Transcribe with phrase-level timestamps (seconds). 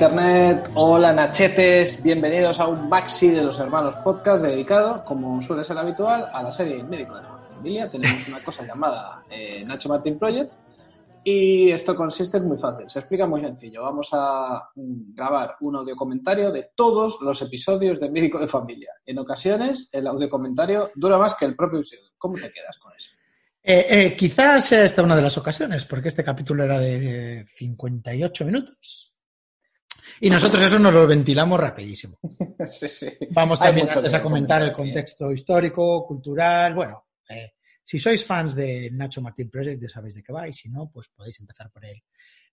[0.00, 5.76] Internet, hola Nachetes, bienvenidos a un maxi de los hermanos podcast dedicado, como suele ser
[5.76, 7.22] habitual, a la serie Médico de
[7.54, 7.90] Familia.
[7.90, 10.54] Tenemos una cosa llamada eh, Nacho Martin Project
[11.22, 13.82] y esto consiste en muy fácil, se explica muy sencillo.
[13.82, 18.94] Vamos a mm, grabar un audio comentario de todos los episodios de Médico de Familia.
[19.04, 22.08] En ocasiones el audio comentario dura más que el propio episodio.
[22.16, 23.10] ¿Cómo te quedas con eso?
[23.62, 28.46] Eh, eh, quizás sea esta una de las ocasiones, porque este capítulo era de 58
[28.46, 29.10] minutos.
[30.20, 32.18] Y nosotros eso nos lo ventilamos rapidísimo.
[32.70, 33.08] sí, sí.
[33.30, 36.74] Vamos también antes a comentar el contexto histórico, cultural.
[36.74, 40.52] Bueno, eh, si sois fans de Nacho Martín Project, ya sabéis de qué va, y
[40.52, 42.02] si no, pues podéis empezar por él.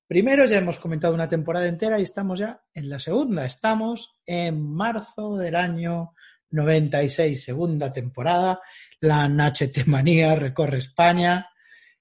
[0.08, 3.46] Primero, ya hemos comentado una temporada entera y estamos ya en la segunda.
[3.46, 6.14] Estamos en marzo del año
[6.52, 8.62] 96, segunda temporada.
[9.02, 11.50] La Nachetemanía recorre España.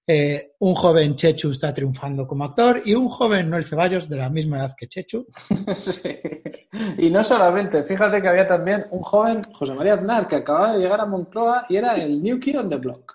[0.09, 4.31] Eh, un joven Chechu está triunfando como actor y un joven Noel Ceballos de la
[4.31, 5.27] misma edad que Chechu.
[5.75, 6.21] Sí.
[6.99, 10.79] Y no solamente, fíjate que había también un joven, José María Aznar, que acababa de
[10.79, 13.15] llegar a Moncloa y era el New Kid on the Block.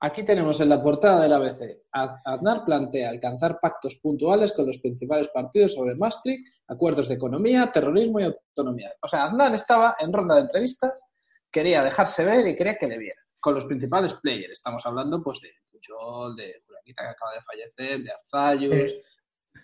[0.00, 5.28] Aquí tenemos en la portada del ABC, Aznar plantea alcanzar pactos puntuales con los principales
[5.28, 8.92] partidos sobre Maastricht, acuerdos de economía, terrorismo y autonomía.
[9.02, 11.02] O sea, Aznar estaba en ronda de entrevistas,
[11.50, 13.24] quería dejarse ver y quería que le vieran.
[13.40, 15.48] Con los principales players, estamos hablando pues de
[15.86, 18.74] Pujol, de Julianita que acaba de fallecer, de Arzayus...
[18.74, 19.02] Eh.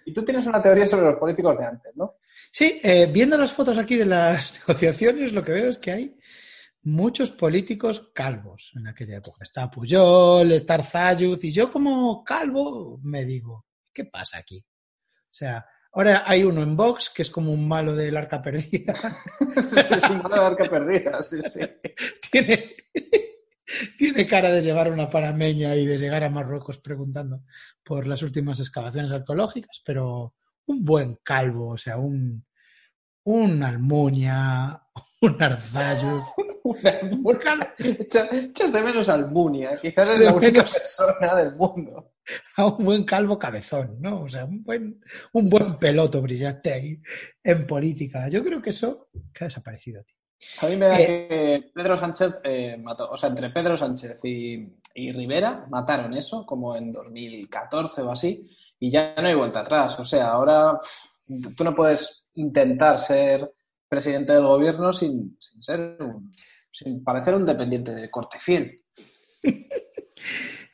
[0.04, 2.16] Y tú tienes una teoría sobre los políticos de antes, ¿no?
[2.52, 6.16] Sí, eh, viendo las fotos aquí de las negociaciones, lo que veo es que hay
[6.82, 9.42] muchos políticos calvos en aquella época.
[9.42, 14.64] Está Puyol, está Arzayuz, y yo como calvo me digo, ¿qué pasa aquí?
[14.64, 18.94] O sea, ahora hay uno en Vox que es como un malo del arca perdida.
[19.60, 21.60] Sí, es un mala barca perdida, sí, sí.
[22.30, 22.76] tiene,
[23.98, 27.42] tiene cara de llevar una parameña y de llegar a Marruecos preguntando
[27.84, 30.34] por las últimas excavaciones arqueológicas, pero
[30.66, 32.44] un buen calvo, o sea, un,
[33.24, 34.82] un Almunia,
[35.22, 36.24] un Arzayuz.
[36.62, 40.72] Una Echas de menos a Almunia, quizás es la única menos.
[40.72, 42.12] persona del mundo.
[42.56, 44.22] a un buen calvo cabezón, ¿no?
[44.22, 45.00] O sea, un buen,
[45.32, 47.00] un buen peloto brillante ahí
[47.42, 48.28] en política.
[48.28, 50.19] Yo creo que eso que ha desaparecido, tío.
[50.62, 51.06] A mí me da Eh.
[51.06, 56.44] que Pedro Sánchez eh, mató, o sea, entre Pedro Sánchez y, y Rivera mataron eso,
[56.46, 59.98] como en 2014 o así, y ya no hay vuelta atrás.
[60.00, 60.78] O sea, ahora
[61.56, 63.52] tú no puedes intentar ser
[63.88, 66.34] presidente del gobierno sin, sin ser un-
[66.72, 68.76] sin parecer un dependiente de corte fiel.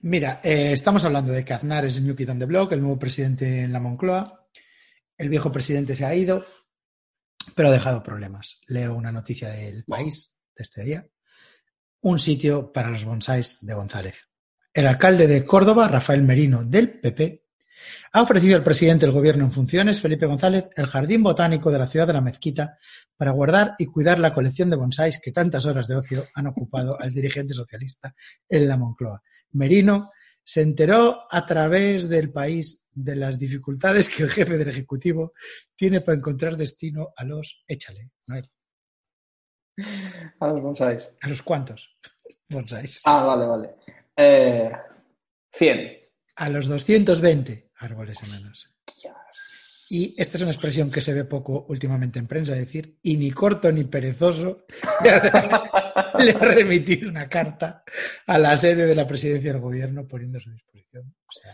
[0.02, 2.80] Mira, eh, estamos hablando de que Aznar es el New Kid on the Block, el
[2.80, 4.46] nuevo presidente en la Moncloa.
[5.18, 6.44] El viejo presidente se ha ido,
[7.54, 8.60] pero ha dejado problemas.
[8.66, 11.06] Leo una noticia del país de este día.
[12.00, 14.28] Un sitio para los bonsáis de González.
[14.72, 17.46] El alcalde de Córdoba, Rafael Merino, del PP,
[18.12, 21.86] ha ofrecido al presidente del gobierno en funciones, Felipe González, el jardín botánico de la
[21.86, 22.76] ciudad de la Mezquita
[23.16, 26.98] para guardar y cuidar la colección de bonsáis que tantas horas de ocio han ocupado
[27.00, 28.14] al dirigente socialista
[28.48, 29.22] en la Moncloa.
[29.52, 30.10] Merino
[30.48, 35.32] se enteró a través del país de las dificultades que el jefe del Ejecutivo
[35.74, 38.48] tiene para encontrar destino a los, échale, Noel,
[40.40, 41.10] A los bonsáis.
[41.20, 41.98] a los cuantos
[42.48, 43.74] bonsáis, Ah, vale, vale.
[44.16, 44.70] Eh,
[45.50, 45.98] 100.
[46.36, 48.72] a los 220 árboles enanos.
[49.88, 53.30] Y esta es una expresión que se ve poco últimamente en prensa, decir, y ni
[53.30, 54.66] corto ni perezoso
[56.18, 57.84] le ha, remitido una carta
[58.26, 61.14] a la sede de la presidencia del gobierno poniendo a su disposición.
[61.28, 61.52] O sea,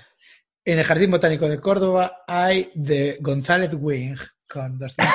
[0.65, 4.16] en el Jardín Botánico de Córdoba hay de González Wing
[4.49, 5.14] con 200.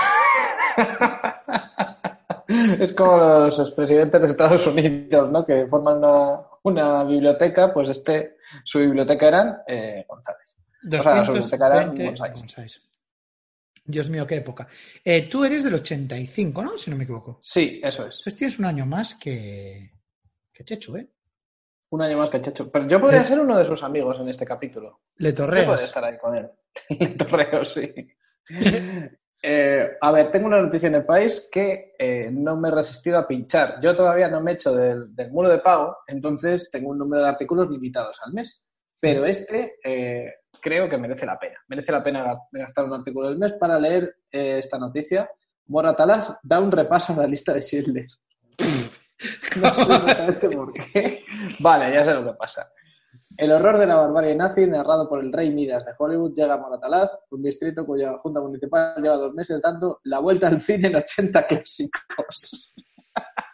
[2.80, 5.46] Es como los expresidentes de Estados Unidos, ¿no?
[5.46, 10.58] Que forman una, una biblioteca, pues este, su biblioteca eran eh, González.
[10.86, 12.88] O sea, su biblioteca eran 220 bonsáis.
[13.88, 14.68] Dios mío, qué época.
[15.04, 16.78] Eh, tú eres del 85, ¿no?
[16.78, 17.40] Si no me equivoco.
[17.42, 18.18] Sí, eso es.
[18.18, 19.92] Entonces tienes un año más que,
[20.54, 21.08] que Chechu, ¿eh?
[21.90, 22.70] Un año más que Checho.
[22.70, 25.04] Pero yo podría ser uno de sus amigos en este capítulo.
[25.16, 26.50] Le Yo podría estar ahí con él.
[27.00, 27.94] Le torreo, sí.
[29.50, 33.20] Eh, a ver, tengo una noticia en el país que eh, no me he resistido
[33.20, 33.80] a pinchar.
[33.82, 37.22] Yo todavía no me he hecho del, del muro de pago, entonces tengo un número
[37.22, 38.68] de artículos limitados al mes.
[39.00, 39.76] Pero este
[40.62, 41.56] creo que merece la pena.
[41.68, 45.30] Merece la pena ga- gastar un artículo del mes para leer eh, esta noticia.
[45.68, 48.08] Moratalaz da un repaso a la lista de Schindler.
[49.60, 51.24] No sé exactamente por qué.
[51.60, 52.70] Vale, ya sé lo que pasa.
[53.36, 56.58] El horror de la barbarie nazi, narrado por el rey Midas de Hollywood, llega a
[56.58, 60.98] Moratalaz, un distrito cuya junta municipal lleva dos meses dando la vuelta al cine en
[60.98, 62.74] 80 clásicos.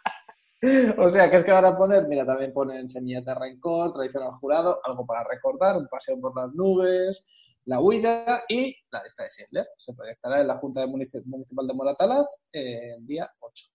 [0.98, 4.22] o sea, que es que van a poner, mira, también ponen Semillas de Rencor, Traición
[4.22, 7.26] al Jurado, algo para recordar, un paseo por las nubes,
[7.64, 9.66] La Huida y la lista de Schindler.
[9.78, 13.66] Se proyectará en la Junta Municipal de Moratalaz eh, el día 8.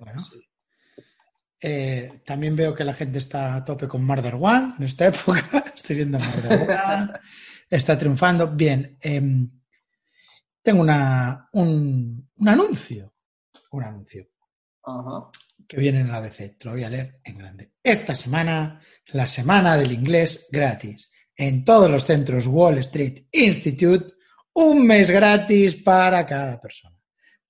[0.00, 0.22] Bueno.
[1.62, 5.42] Eh, también veo que la gente está a tope con Murder One en esta época.
[5.74, 7.12] Estoy viendo Murder One.
[7.70, 8.48] Está triunfando.
[8.48, 8.96] Bien.
[9.00, 9.48] Em,
[10.62, 13.12] tengo una, un, un, anuncio.
[13.70, 14.26] Un anuncio.
[14.82, 15.30] Ajá.
[15.68, 16.56] Que viene en la ABC.
[16.58, 17.72] Te lo voy a leer en grande.
[17.82, 18.80] Esta semana,
[19.12, 21.10] la semana del inglés gratis.
[21.36, 24.14] En todos los centros Wall Street Institute,
[24.54, 26.96] un mes gratis para cada persona.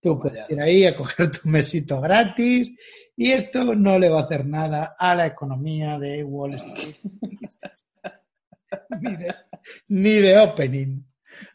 [0.00, 2.72] Tú puedes ir ahí a coger tu mesito gratis
[3.16, 6.96] y esto no le va a hacer nada a la economía de Wall Street.
[9.00, 9.34] ni, de,
[9.88, 11.02] ni de opening.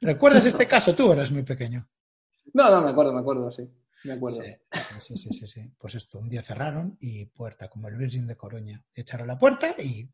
[0.02, 0.94] ¿Recuerdas este caso?
[0.94, 1.88] Tú eras muy pequeño.
[2.54, 3.68] No, no, me acuerdo, me acuerdo, sí.
[4.06, 4.42] Me acuerdo.
[4.44, 8.38] Sí, sí, sí, sí, Pues esto, un día cerraron y puerta, como el Virgin de
[8.38, 8.84] Coruña.
[8.94, 10.10] Echaron la puerta y...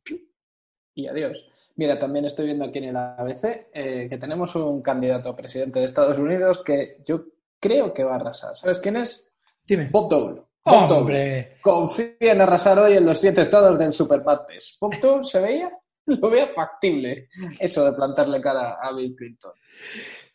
[0.93, 1.45] Y adiós.
[1.75, 5.79] Mira, también estoy viendo aquí en el ABC eh, que tenemos un candidato a presidente
[5.79, 7.25] de Estados Unidos que yo
[7.59, 8.55] creo que va a arrasar.
[8.55, 9.29] ¿Sabes quién es?
[9.65, 9.89] Dime.
[9.89, 10.41] Bob Dole.
[10.63, 11.57] Bob ¡Hombre!
[11.61, 14.77] Confía en arrasar hoy en los siete estados del Supermartes.
[14.79, 15.71] Bob Dole se veía,
[16.05, 17.29] lo veía factible,
[17.59, 19.53] eso de plantarle cara a Bill Clinton.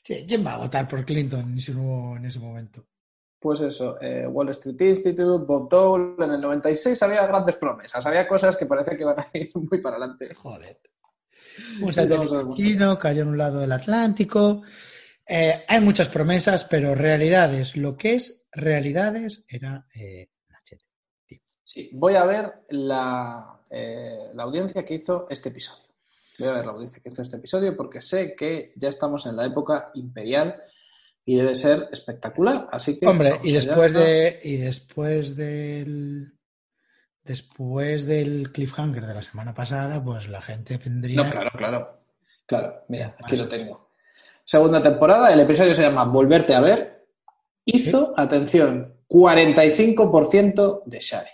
[0.02, 2.86] Sí, ¿quién va a votar por Clinton en ese momento?
[3.46, 8.26] Pues eso, eh, Wall Street Institute, Bob Dole, en el 96 había grandes promesas, había
[8.26, 10.34] cosas que parece que van a ir muy para adelante.
[10.34, 10.81] Joder.
[11.81, 14.62] Un satélite cayó en un lado del Atlántico,
[15.25, 20.28] eh, hay muchas promesas, pero realidades, lo que es realidades era eh,
[21.62, 25.84] Sí, voy a ver la, eh, la audiencia que hizo este episodio.
[26.40, 29.37] Voy a ver la audiencia que hizo este episodio porque sé que ya estamos en
[29.37, 30.60] la época imperial
[31.26, 32.69] y debe ser espectacular.
[32.73, 33.06] Así que.
[33.06, 34.40] Hombre, y después de.
[34.43, 36.32] Y después del.
[37.23, 41.25] Después del cliffhanger de la semana pasada, pues la gente vendría.
[41.25, 42.00] No, claro, claro.
[42.46, 43.87] Claro, mira, aquí lo tengo
[44.46, 45.32] segunda temporada.
[45.32, 47.05] El episodio se llama Volverte a ver.
[47.64, 51.26] Hizo, atención, 45% de share.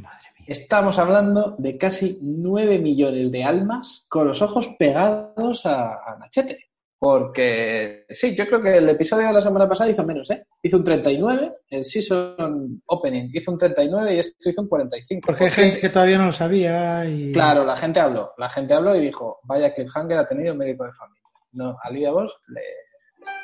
[0.00, 0.46] Madre mía.
[0.48, 6.70] Estamos hablando de casi 9 millones de almas con los ojos pegados a, a Nachete.
[6.98, 10.46] Porque sí, yo creo que el episodio de la semana pasada hizo menos, ¿eh?
[10.62, 15.26] Hizo un 39, el Season Opening hizo un 39 y esto hizo un 45.
[15.26, 17.32] Porque hay gente que todavía no lo sabía y...
[17.32, 20.54] Claro, la gente habló, la gente habló y dijo, vaya que el Hanger ha tenido
[20.54, 21.22] médico de familia.
[21.52, 22.62] No, a Lidia Bosch, le,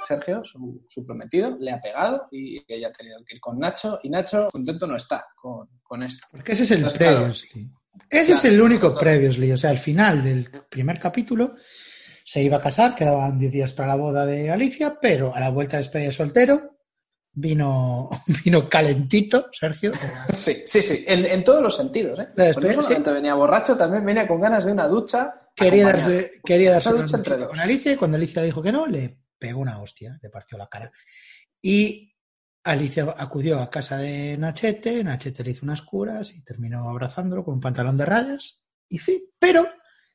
[0.06, 4.00] Sergio, su, su, prometido, le ha pegado y ella ha tenido que ir con Nacho
[4.02, 6.26] y Nacho contento no está con, con esto.
[6.30, 7.50] Porque ese es el Entonces, previously.
[7.50, 9.52] Claro, ese claro, es el único previously.
[9.52, 11.54] O sea, al final del primer capítulo
[12.24, 15.50] se iba a casar, quedaban 10 días para la boda de Alicia, pero a la
[15.50, 16.78] vuelta de despedida soltero
[17.32, 18.10] vino,
[18.44, 19.92] vino calentito, Sergio.
[20.32, 22.18] Sí, sí, sí, en, en todos los sentidos.
[22.20, 22.28] ¿eh?
[22.36, 23.14] No solamente sí.
[23.14, 27.48] venía borracho, también venía con ganas de una ducha quería darse, quería darse una una
[27.48, 30.68] con Alicia y cuando Alicia dijo que no, le pegó una hostia, le partió la
[30.68, 30.90] cara.
[31.60, 32.14] Y
[32.64, 37.54] Alicia acudió a casa de Nachete, Nachete le hizo unas curas y terminó abrazándolo con
[37.54, 39.22] un pantalón de rayas y fin.
[39.38, 39.66] Pero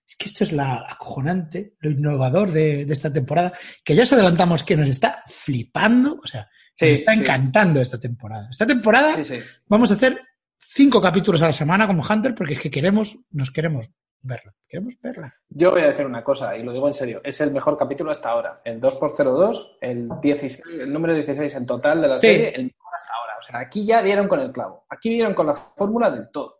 [0.08, 3.52] es que esto es la acojonante, lo innovador de, de esta temporada,
[3.84, 7.20] que ya os adelantamos que nos está flipando, o sea, sí, nos está sí.
[7.20, 8.48] encantando esta temporada.
[8.50, 10.22] Esta temporada sí, vamos a hacer
[10.58, 14.54] cinco capítulos a la semana como Hunter porque es que queremos, nos queremos verla.
[14.68, 15.34] Queremos verla.
[15.50, 18.12] Yo voy a decir una cosa, y lo digo en serio, es el mejor capítulo
[18.12, 18.62] hasta ahora.
[18.64, 23.14] El 2x02, el, 16, el número 16 en total de la serie, el mejor hasta
[23.14, 23.34] ahora.
[23.40, 24.86] O sea, aquí ya dieron con el clavo.
[24.90, 26.57] Aquí dieron con la fórmula del todo.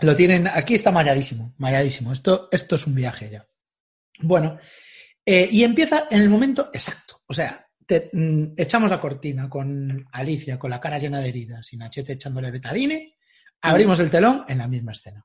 [0.00, 2.12] Lo tienen, aquí está malladísimo, malladísimo.
[2.12, 3.48] Esto, esto es un viaje ya.
[4.20, 4.58] Bueno,
[5.24, 7.22] eh, y empieza en el momento exacto.
[7.26, 11.72] O sea, te, mm, echamos la cortina con Alicia con la cara llena de heridas
[11.72, 13.16] y Nachete echándole betadine,
[13.62, 15.24] abrimos el telón en la misma escena.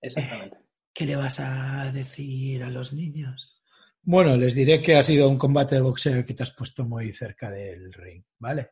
[0.00, 0.58] Exactamente.
[0.92, 3.62] ¿Qué le vas a decir a los niños?
[4.02, 6.84] Bueno, les diré que ha sido un combate de boxeo y que te has puesto
[6.84, 8.70] muy cerca del ring, ¿vale?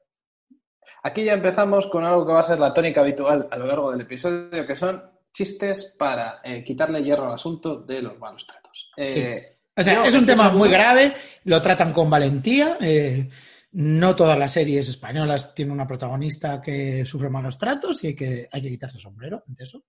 [1.03, 3.91] Aquí ya empezamos con algo que va a ser la tónica habitual a lo largo
[3.91, 8.93] del episodio, que son chistes para eh, quitarle hierro al asunto de los malos tratos.
[8.97, 9.21] Sí.
[9.21, 12.77] Eh, o sea, es un tema muy grave, lo tratan con valentía.
[12.81, 13.29] Eh,
[13.73, 18.49] no todas las series españolas tienen una protagonista que sufre malos tratos y hay que,
[18.53, 19.83] hay que quitarse el sombrero ante eso.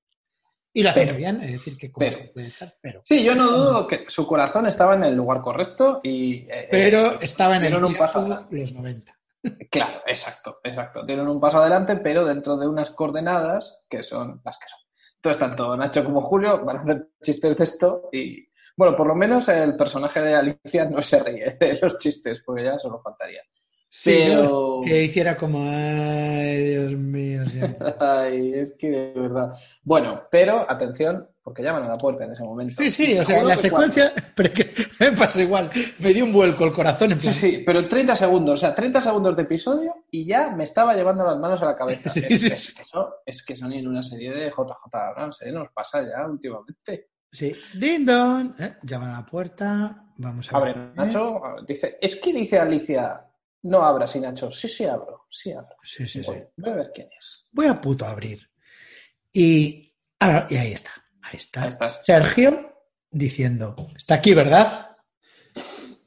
[0.75, 2.17] Y lo hace bien, es decir, que pero,
[2.81, 6.47] pero, Sí, yo no dudo que su corazón estaba en el lugar correcto y...
[6.71, 9.15] Pero estaba en el un paso de los 90.
[9.69, 11.05] Claro, exacto, exacto.
[11.05, 14.79] Tienen un paso adelante, pero dentro de unas coordenadas que son las que son.
[15.15, 19.15] Entonces, tanto Nacho como Julio van a hacer chistes de esto y, bueno, por lo
[19.15, 23.41] menos el personaje de Alicia no se ríe de los chistes, porque ya solo faltaría.
[23.89, 24.81] Sí, pero...
[24.83, 27.43] que hiciera como, ay, Dios mío.
[27.99, 29.51] ay, es que de verdad.
[29.83, 32.75] Bueno, pero atención, porque llaman a la puerta en ese momento.
[32.81, 35.69] Sí, sí, o sea, seguro la secuencia, pero que me pasó igual,
[35.99, 37.33] me dio un vuelco el corazón en Sí, plan.
[37.35, 41.25] sí, pero 30 segundos, o sea, 30 segundos de episodio y ya me estaba llevando
[41.25, 42.09] las manos a la cabeza.
[42.13, 42.73] Sí, es, sí, sí.
[42.81, 45.51] eso, es que son en una serie de JJ Abrams, ¿eh?
[45.51, 47.09] Nos pasa ya últimamente.
[47.31, 48.75] Sí, ding dong, ¿eh?
[48.83, 50.95] llaman a la puerta, vamos a Abre, ver.
[50.95, 53.25] Nacho, dice, es que dice Alicia,
[53.63, 55.75] no abras y Nacho, sí, sí abro, sí abro.
[55.83, 56.29] Sí, sí, sí.
[56.31, 57.49] Voy, voy a ver quién es.
[57.51, 58.47] Voy a puto abrir.
[59.31, 60.91] Y, ah, y ahí está,
[61.23, 61.63] ahí está.
[61.63, 62.05] Ahí estás.
[62.05, 62.73] Sergio
[63.09, 64.97] diciendo, está aquí, ¿verdad?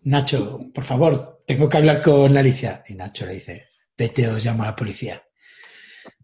[0.03, 2.83] Nacho, por favor, tengo que hablar con Alicia.
[2.87, 5.23] Y Nacho le dice, vete, os llamo a la policía.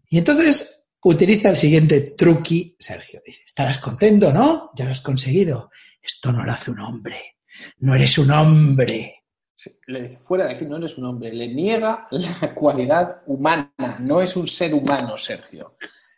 [0.09, 3.21] Y entonces utiliza el siguiente truqui, Sergio.
[3.25, 4.71] Dice, estarás contento, ¿no?
[4.75, 5.71] Ya lo has conseguido.
[6.01, 7.37] Esto no lo hace un hombre.
[7.79, 9.23] No eres un hombre.
[9.55, 13.97] Sí, le dice, fuera de aquí no eres un hombre, le niega la cualidad humana,
[13.99, 15.77] no es un ser humano, Sergio.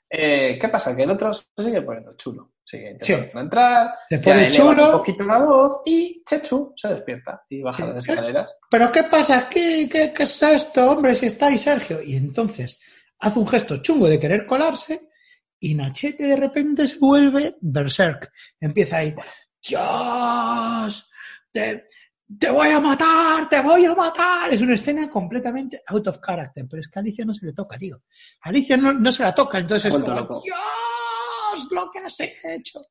[0.10, 0.96] Eh, ¿Qué pasa?
[0.96, 3.14] Que el otro se sigue poniendo chulo, Sí.
[3.34, 4.86] entrar, Se pone chulo.
[4.88, 7.92] un poquito la voz y Chechu se despierta y baja Sí.
[7.94, 8.56] las escaleras.
[8.72, 9.48] ¿Pero qué pasa?
[9.50, 11.14] ¿Qué, qué, qué es esto, hombre?
[11.16, 12.02] Si está ahí Sergio.
[12.02, 12.82] Y entonces
[13.20, 15.10] hace un gesto chungo de querer colarse
[15.60, 18.32] y Nachete de repente se vuelve berserk.
[18.60, 19.16] Empieza ahí,
[19.68, 21.12] Dios,
[21.52, 21.86] te,
[22.40, 24.54] te voy a matar, te voy a matar.
[24.54, 27.54] Es una escena completamente out of character, pero es que a Alicia no se le
[27.54, 28.02] toca, tío.
[28.42, 30.42] A Alicia no, no se la toca, entonces es como, loco.
[30.44, 30.58] Dios,
[31.72, 32.86] lo que has hecho.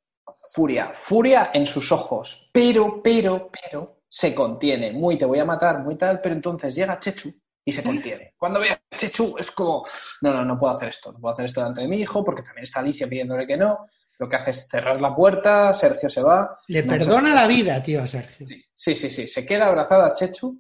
[0.53, 4.93] Furia, furia en sus ojos, pero, pero, pero, se contiene.
[4.93, 7.31] Muy te voy a matar, muy tal, pero entonces llega Chechu
[7.65, 8.33] y se contiene.
[8.39, 9.85] Cuando ve a Chechu es como,
[10.23, 12.43] no, no, no puedo hacer esto, no puedo hacer esto delante de mi hijo, porque
[12.43, 13.87] también está Alicia pidiéndole que no.
[14.19, 16.57] Lo que hace es cerrar la puerta, Sergio se va.
[16.69, 18.47] Le perdona se- la vida, tío, a Sergio.
[18.75, 20.57] Sí, sí, sí, se queda abrazada a Chechu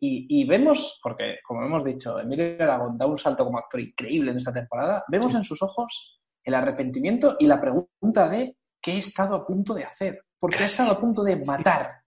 [0.00, 4.30] y, y vemos, porque como hemos dicho, Emilio Aragón da un salto como actor increíble
[4.30, 6.17] en esta temporada, vemos en sus ojos
[6.48, 10.66] el arrepentimiento y la pregunta de qué he estado a punto de hacer, porque he
[10.66, 12.02] estado a punto de matar.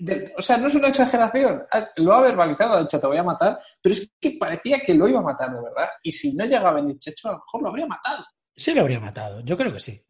[0.00, 3.16] De- o sea, no es una exageración, ha- lo ha verbalizado, ha dicho te voy
[3.16, 6.34] a matar, pero es que parecía que lo iba a matar de verdad, y si
[6.34, 8.24] no llegaba a venir Chechu, a lo mejor lo habría matado.
[8.56, 10.00] Sí lo habría matado, yo creo que sí.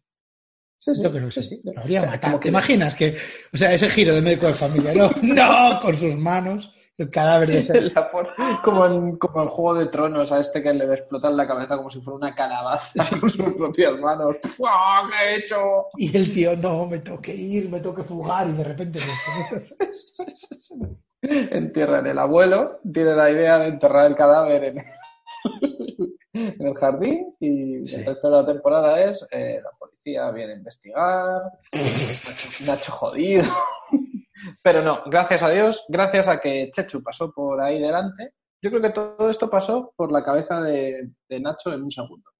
[0.80, 1.42] Sí, sí, Yo creo que sí.
[1.42, 1.60] sí.
[1.64, 2.32] Lo habría O sea, matado.
[2.34, 3.16] como ¿Te imaginas que,
[3.52, 7.48] o sea, ese giro de médico de familia, no, no, con sus manos, el cadáver
[7.48, 7.92] de ese.
[8.64, 11.76] Como, en, como en Juego de Tronos a este que le ve explotar la cabeza
[11.76, 12.90] como si fuera una calabaza
[13.20, 14.36] con sus propias manos.
[14.56, 15.08] ¡Fua!
[15.08, 15.86] ¿Qué he hecho?
[15.96, 18.98] Y el tío, no, me tengo que ir, me tengo que fugar, y de repente.
[21.20, 24.78] Entierran el abuelo, tiene la idea de enterrar el cadáver en,
[26.32, 27.96] en el jardín y Sí.
[27.96, 33.44] el resto de la temporada es eh, la policía viene a investigar, Nacho, Nacho jodido.
[34.62, 38.82] Pero no, gracias a Dios, gracias a que Chechu pasó por ahí delante, yo creo
[38.82, 42.30] que todo esto pasó por la cabeza de, de Nacho en un segundo.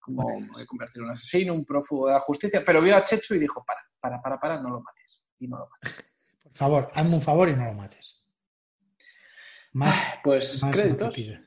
[0.00, 3.38] Como de convertir un asesino, un prófugo de la justicia, pero vio a Chechu y
[3.40, 5.22] dijo, para, para, para, para, no lo mates.
[5.38, 6.04] Y no lo mates.
[6.42, 8.24] Por favor, hazme un favor y no lo mates.
[9.72, 11.14] Más, Pues más no créditos.
[11.14, 11.38] pido.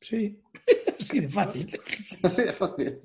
[0.00, 0.42] Sí,
[1.00, 1.80] así de fácil.
[2.22, 3.00] Así de fácil.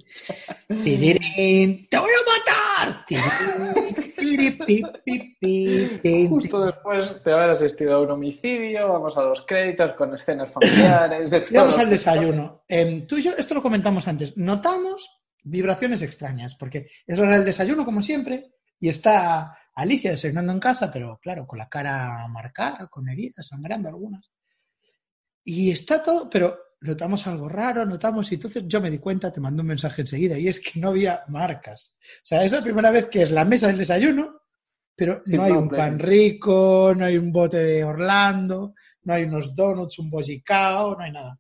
[0.67, 2.68] ¡Te voy a matar!
[3.07, 9.23] Tirirín, tiripi, pi, pi, tin, Justo después de haber asistido a un homicidio, vamos a
[9.23, 12.63] los créditos con escenas familiares, de Vamos al desayuno.
[12.67, 15.09] Em, tú y yo, esto lo comentamos antes, notamos
[15.43, 20.91] vibraciones extrañas, porque es hora del desayuno, como siempre, y está Alicia desayunando en casa,
[20.91, 24.31] pero claro, con la cara marcada, con heridas, sangrando algunas.
[25.43, 29.41] Y está todo, pero notamos algo raro, notamos, y entonces yo me di cuenta, te
[29.41, 31.97] mandé un mensaje enseguida, y es que no había marcas.
[32.01, 34.41] O sea, es la primera vez que es la mesa del desayuno,
[34.95, 39.23] pero Sin no hay un pan rico, no hay un bote de Orlando, no hay
[39.23, 41.39] unos donuts, un bollicao, no hay nada.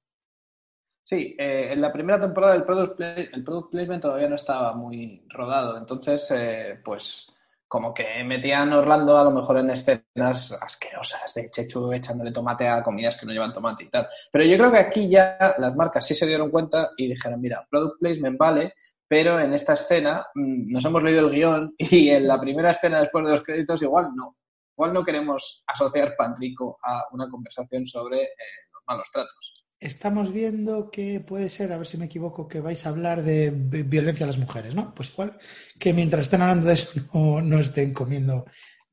[1.03, 4.73] Sí, eh, en la primera temporada el product, pla- el product placement todavía no estaba
[4.75, 7.31] muy rodado, entonces, eh, pues,
[7.69, 12.81] como que metían Orlando a lo mejor en escenas asquerosas de Chechu echándole tomate a
[12.81, 14.07] comidas que no llevan tomate y tal.
[14.31, 17.65] Pero yo creo que aquí ya las marcas sí se dieron cuenta y dijeron, mira,
[17.69, 18.73] product placement vale,
[19.07, 23.01] pero en esta escena mm, nos hemos leído el guion y en la primera escena
[23.01, 24.35] después de los créditos igual no.
[24.75, 28.29] Igual no queremos asociar pan rico a una conversación sobre eh,
[28.73, 29.58] los malos tratos.
[29.79, 33.49] Estamos viendo que puede ser, a ver si me equivoco, que vais a hablar de
[33.51, 34.93] vi- violencia a las mujeres, ¿no?
[34.93, 35.37] Pues igual
[35.79, 38.45] que mientras estén hablando de eso no, no estén comiendo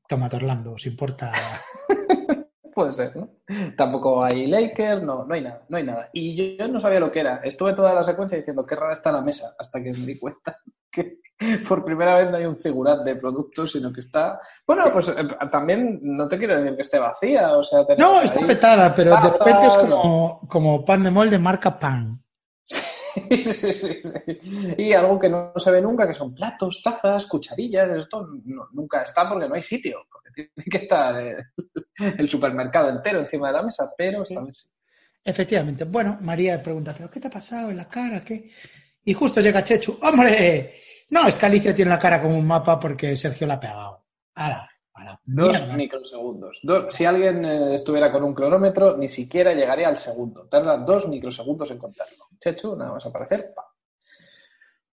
[0.07, 1.33] tomate Orlando, os importa.
[2.73, 3.31] Puede ser, ¿no?
[3.75, 6.09] Tampoco hay Laker, no, no hay nada, no hay nada.
[6.13, 7.41] Y yo, yo no sabía lo que era.
[7.43, 10.57] Estuve toda la secuencia diciendo qué rara está la mesa, hasta que me di cuenta
[10.97, 11.17] que
[11.67, 14.39] por primera vez no hay un figurat de productos, sino que está.
[14.65, 15.13] Bueno, pues eh,
[15.51, 19.29] también no te quiero decir que esté vacía, o sea, No, está petada, pero de
[19.29, 22.21] repente es como, como pan de molde marca pan.
[23.31, 24.01] Sí, sí, sí.
[24.77, 29.01] Y algo que no se ve nunca, que son platos, tazas, cucharillas, esto no- nunca
[29.01, 31.15] está porque no hay sitio, porque tiene que estar
[31.97, 34.69] el supermercado entero encima de la mesa, pero esta vez sí.
[35.23, 35.83] Efectivamente.
[35.85, 38.21] Bueno, María pregunta, ¿pero qué te ha pasado en la cara?
[38.21, 38.51] ¿Qué?
[39.07, 39.97] Y justo llega Chechu.
[40.01, 40.75] ¡Hombre!
[41.11, 44.05] No, es que Alicia tiene la cara como un mapa porque Sergio la ha pegado.
[44.35, 44.67] ¡Hala!
[45.23, 45.73] Dos mierda!
[45.75, 46.59] microsegundos.
[46.63, 50.47] Do- si alguien eh, estuviera con un cronómetro, ni siquiera llegaría al segundo.
[50.49, 52.25] Tarda dos microsegundos en contarlo.
[52.39, 53.65] Chechu, nada más aparecer, ¡pam!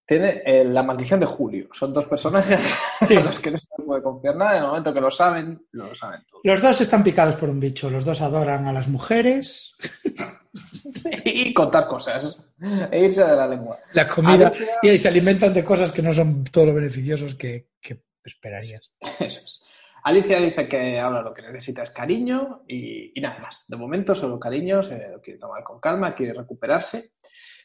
[0.06, 1.68] Tiene eh, la maldición de Julio.
[1.72, 2.60] Son dos personajes
[3.08, 3.16] Sí.
[3.16, 4.52] a los que no se puede confiar nada.
[4.58, 6.40] En el momento que lo saben, lo saben todo.
[6.44, 7.88] Los dos están picados por un bicho.
[7.90, 9.74] Los dos adoran a las mujeres.
[11.24, 12.50] y contar cosas.
[12.90, 13.78] E irse de la lengua.
[13.92, 14.52] La comida.
[14.82, 18.94] Y ahí se alimentan de cosas que no son todo lo beneficiosos que, que esperarías.
[19.20, 19.62] Eso es.
[20.04, 23.64] Alicia dice que ahora lo que necesita es cariño y, y nada más.
[23.68, 27.12] De momento solo cariño, se lo quiere tomar con calma, quiere recuperarse.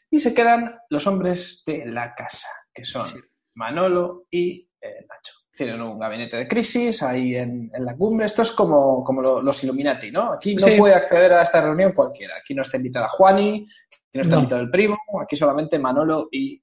[0.09, 3.05] Y se quedan los hombres de la casa, que son
[3.55, 5.33] Manolo y eh, Nacho.
[5.53, 8.25] Tienen un gabinete de crisis ahí en, en la cumbre.
[8.25, 10.31] Esto es como, como lo- los Illuminati, ¿no?
[10.31, 10.77] Aquí no Sí.
[10.77, 12.35] puede acceder a esta reunión cualquiera.
[12.37, 13.65] Aquí no está invitada Juani,
[14.09, 14.41] aquí no está No.
[14.41, 16.61] invitado el primo, aquí solamente Manolo y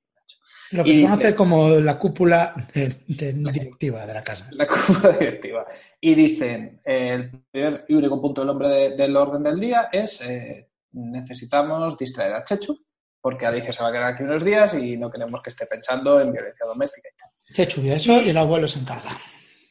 [0.73, 4.49] Lo que Y se conoce como la cúpula de- de- directiva de la casa.
[4.51, 5.65] la cúpula directiva.
[6.01, 9.89] Y dicen, eh, el primer y único punto del hombre de- del orden del día
[9.93, 12.77] es eh, necesitamos distraer a Chechu,
[13.21, 16.21] porque Alicia se va a quedar aquí unos días y no queremos que esté pensando
[16.21, 17.31] en violencia doméstica y tal.
[17.55, 19.11] Chechu y eso, y el abuelo se encarga.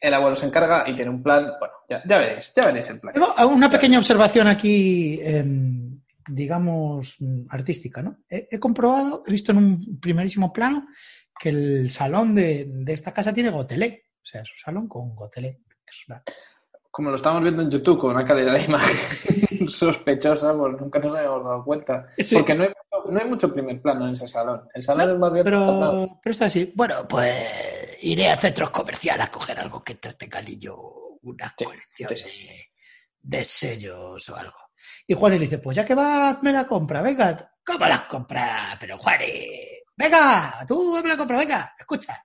[0.00, 3.00] El abuelo se encarga y tiene un plan, bueno, ya, ya veréis, ya veréis el
[3.00, 3.12] plan.
[3.12, 5.18] Tengo una pequeña observación aquí,
[6.28, 8.18] digamos, mm, artística, ¿no?
[8.28, 10.86] He, he comprobado, he visto en un primerísimo plano
[11.38, 14.04] que el salón de, de esta casa tiene gotelé.
[14.16, 15.60] O sea, es un salón con gotelé.
[15.68, 16.22] que es una-
[16.90, 18.96] Como lo estamos viendo en YouTube con una calidad de imagen
[19.68, 22.06] sospechosa, pues nunca nos habíamos dado cuenta.
[22.18, 22.34] Sí.
[22.36, 22.70] Porque no hay,
[23.10, 24.66] no hay mucho primer plano en ese salón.
[24.74, 25.44] El salón es más bien...
[25.44, 26.72] Pero, pero está así.
[26.74, 27.44] Bueno, pues
[28.02, 30.74] iré a centros comerciales a coger algo que entretenga al niño,
[31.22, 32.46] una Sí, colección sí, sí.
[32.48, 34.56] De, de sellos o algo.
[35.06, 37.52] Y Juan le dice, pues ya que va, hazme la compra, venga.
[37.64, 38.76] ¿Cómo las compras?
[38.80, 39.48] Pero Juani,
[39.96, 42.22] venga, tú hazme la compra, venga, escucha.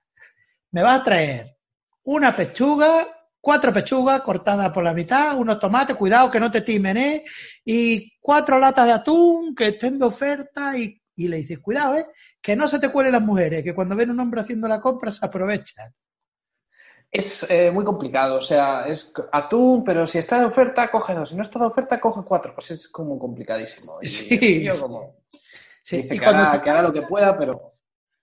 [0.70, 1.56] Me vas a traer
[2.04, 3.08] una pechuga,
[3.40, 7.24] cuatro pechugas cortadas por la mitad, unos tomates, cuidado que no te timen, ¿eh?
[7.64, 12.06] Y cuatro latas de atún que estén de oferta y, y le dices, cuidado, ¿eh?
[12.40, 15.10] Que no se te cuelen las mujeres, que cuando ven un hombre haciendo la compra
[15.10, 15.92] se aprovechan.
[17.14, 21.28] Es eh, muy complicado, o sea, es atún, pero si está de oferta, coge dos.
[21.28, 22.54] Si no está de oferta, coge cuatro.
[22.54, 23.98] Pues es como complicadísimo.
[24.00, 25.16] Y Sí, tío como
[25.82, 27.74] Sí, dice y que, cuando hará, se, que hará lo que pueda, pero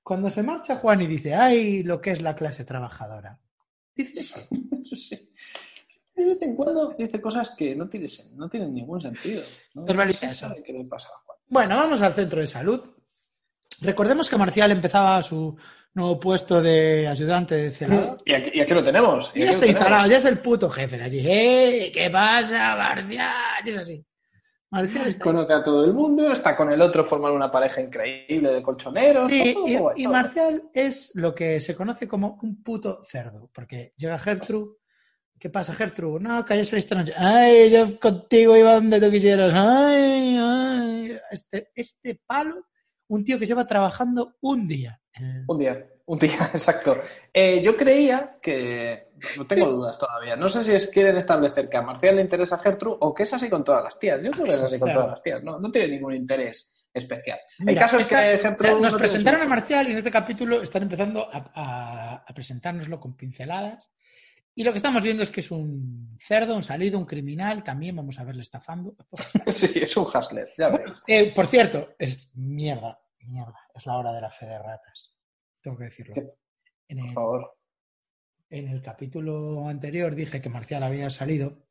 [0.01, 3.37] cuando se marcha Juan y dice, ay, lo que es la clase trabajadora.
[3.95, 4.39] Dice eso.
[4.95, 5.33] sí.
[6.15, 9.43] de vez en cuando dice cosas que no, tiene sen- no tienen ningún sentido.
[9.75, 9.83] ¿no?
[9.85, 10.47] Verbaliza No se eso.
[10.47, 11.37] sabe qué le pasa a Juan.
[11.47, 12.81] Bueno, vamos al centro de salud.
[13.81, 15.55] Recordemos que Marcial empezaba su
[15.99, 18.17] nuevo puesto de ayudante de celador.
[18.25, 19.31] Y aquí, y aquí lo tenemos.
[19.35, 19.81] y ya está tenemos.
[19.81, 21.21] instalado, ya es el puto jefe de allí.
[21.25, 21.91] ¡Eh!
[21.93, 23.27] ¿Qué pasa, Marcial?
[23.65, 24.05] Es así.
[24.71, 25.23] Marcial está.
[25.23, 29.29] Conoce a todo el mundo, está con el otro, forman una pareja increíble de colchoneros.
[29.31, 30.13] Sí, todo, y, todo, y todo.
[30.13, 34.75] Marcial es lo que se conoce como un puto cerdo, porque llega Gertrude.
[35.39, 36.19] ¿Qué pasa, Gertrude?
[36.19, 37.13] No, que saliste esta noche.
[37.17, 39.53] Ay, yo contigo iba donde tú quisieras.
[39.55, 41.17] Ay, ay.
[41.31, 42.65] Este, este palo,
[43.09, 44.99] un tío que lleva trabajando un día.
[45.47, 46.97] Un día, un día, exacto.
[47.33, 51.77] Eh, yo creía que, no tengo dudas todavía, no sé si es quieren establecer que
[51.77, 54.23] a Marcial le interesa a Gertrude o que es así con todas las tías.
[54.23, 57.37] Yo creo que es así con todas las tías, no, no tiene ningún interés especial.
[57.59, 60.09] El Mira, caso es esta- que Gertrude nos no presentaron a Marcial y en este
[60.11, 63.91] capítulo están empezando a, a- a presentárnoslo con pinceladas.
[64.59, 67.63] Y lo que estamos viendo es que es un cerdo, un salido, un criminal.
[67.63, 68.93] También vamos a verle estafando.
[69.53, 71.01] Sí, es un hustler, ya veréis.
[71.07, 73.57] Eh, por cierto, es mierda, mierda.
[73.73, 75.15] Es la hora de la fe de ratas.
[75.61, 76.13] Tengo que decirlo.
[76.89, 77.57] En Por favor.
[78.49, 81.65] en el capítulo anterior dije que Marcial había salido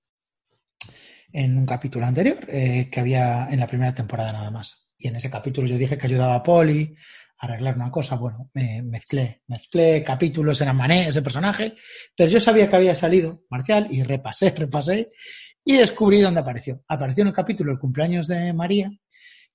[1.31, 4.91] en un capítulo anterior, eh, que había en la primera temporada nada más.
[4.97, 6.97] Y en ese capítulo yo dije que ayudaba a Polly a
[7.39, 8.17] arreglar una cosa.
[8.17, 11.75] Bueno, me mezclé, mezclé capítulos, era Mané, ese personaje,
[12.17, 15.11] pero yo sabía que había salido Marcial y repasé, repasé
[15.65, 16.83] y descubrí dónde apareció.
[16.89, 18.91] Apareció en el capítulo El cumpleaños de María,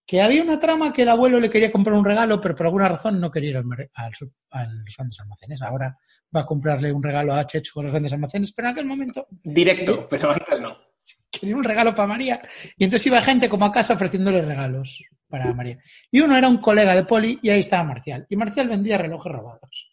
[0.06, 2.89] que había una trama que el abuelo le quería comprar un regalo, pero por alguna
[2.89, 5.62] razón no quería ir al, los grandes almacenes.
[5.62, 5.98] Ahora
[6.36, 9.28] va a comprarle un regalo a Chechu a los grandes almacenes, pero en aquel momento
[9.43, 10.78] Directo, pero antes no.
[11.32, 12.41] quería un regalo para María.
[12.78, 15.80] Y entonces iba gente como a casa ofreciéndole regalos para María.
[16.12, 18.28] Y uno era un colega de Poli y ahí estaba Marcial.
[18.30, 19.91] Y Marcial vendía relojes robados.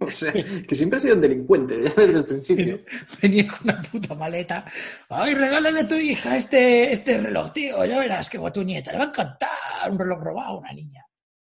[0.00, 2.80] O sea, que siempre ha sido un delincuente, ya desde el principio.
[3.22, 4.66] Venía con una puta maleta.
[5.08, 7.82] Ay, regálale a tu hija este, este reloj, tío.
[7.86, 9.48] Ya verás que a tu nieta le va a encantar.
[9.90, 11.04] un reloj robado a una niña.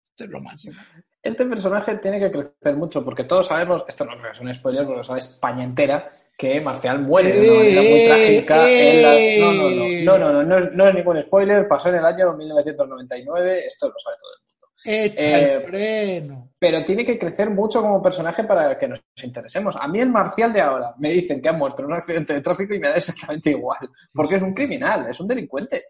[0.07, 0.79] Esto es lo máximo.
[1.21, 4.99] Este personaje tiene que crecer mucho porque todos sabemos, esto no es un spoiler, porque
[4.99, 8.07] lo sabe España entera, que Marcial muere de una manera muy ¡Eh!
[8.07, 8.69] trágica.
[8.69, 9.39] en la- ¡Eh!
[9.41, 12.05] No, no, no, no, no, no, no es, no es ningún spoiler, pasó en el
[12.05, 14.67] año 1999, esto lo sabe todo el mundo.
[14.85, 16.51] Echa Eh, el freno.
[16.57, 19.75] Pero tiene que crecer mucho como personaje para que nos interesemos.
[19.77, 22.39] A mí el Marcial de ahora me dicen que ha muerto en un accidente de
[22.41, 25.87] tráfico y me da exactamente igual, porque es un criminal, es un delincuente.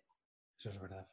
[0.57, 1.05] Eso es verdad.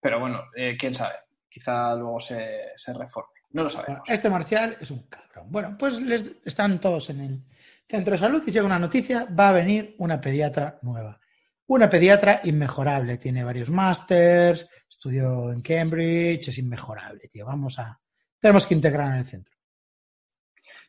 [0.00, 1.16] Pero bueno, eh, quién sabe,
[1.50, 3.28] quizá luego se, se reforme.
[3.50, 3.98] No lo sabemos.
[4.00, 5.46] Bueno, este marcial es un cabrón.
[5.52, 7.40] Bueno, pues les, están todos en el
[7.88, 11.18] centro de salud y llega una noticia, va a venir una pediatra nueva.
[11.66, 17.46] Una pediatra inmejorable, tiene varios másters, estudió en Cambridge, es inmejorable, tío.
[17.46, 17.98] Vamos a...
[18.38, 19.54] Tenemos que integrar en el centro.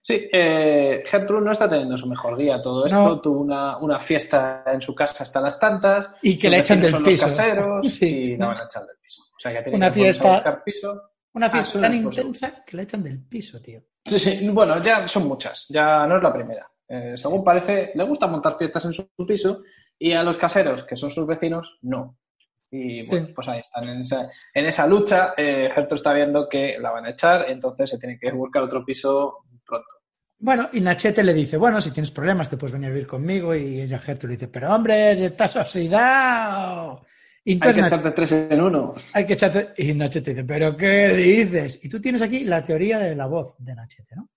[0.01, 2.97] Sí, eh, Gertrude no está teniendo su mejor día todo esto.
[2.97, 3.21] No.
[3.21, 6.09] Tuvo una, una fiesta en su casa hasta las tantas.
[6.21, 7.25] Y que le echan del son piso.
[7.25, 8.05] Los caseros Sí.
[8.05, 9.23] y la van a echar del piso.
[9.35, 11.01] O sea, que tiene Una que fiesta- buscar piso.
[11.33, 13.81] Una Ah, fiesta tan intensa que le echan del piso, tío.
[14.05, 16.69] Sí, sí, bueno, ya son muchas, ya no es la primera.
[16.87, 19.63] Eh, según parece, le gusta montar fiestas en su piso
[19.97, 22.17] y a los caseros, que son sus vecinos, no.
[22.71, 23.33] Y bueno, Sí.
[23.33, 25.33] pues ahí están en esa, en esa lucha.
[25.37, 28.83] Eh, Gertrude está viendo que la van a echar, entonces se tiene que buscar otro
[28.83, 29.87] piso pronto.
[30.37, 33.55] Bueno, y Nachete le dice, bueno, si tienes problemas te puedes venir a vivir conmigo.
[33.55, 37.05] Y ella, Gertrude, le dice, pero hombre, estás oxidado.
[37.43, 38.95] Y Hay entonces que echarte tres en uno.
[39.13, 39.73] hay que echarte...
[39.77, 41.83] Y Nachete dice, pero ¿qué dices?
[41.85, 44.29] Y tú tienes aquí la teoría de la voz de Nachete, ¿no?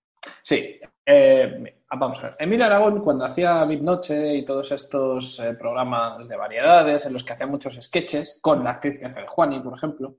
[0.43, 2.35] Sí, eh, vamos a ver.
[2.39, 7.33] Emilio Aragón, cuando hacía Noche y todos estos eh, programas de variedades en los que
[7.33, 10.17] hacía muchos sketches, con la actriz que hace de Juani, por ejemplo,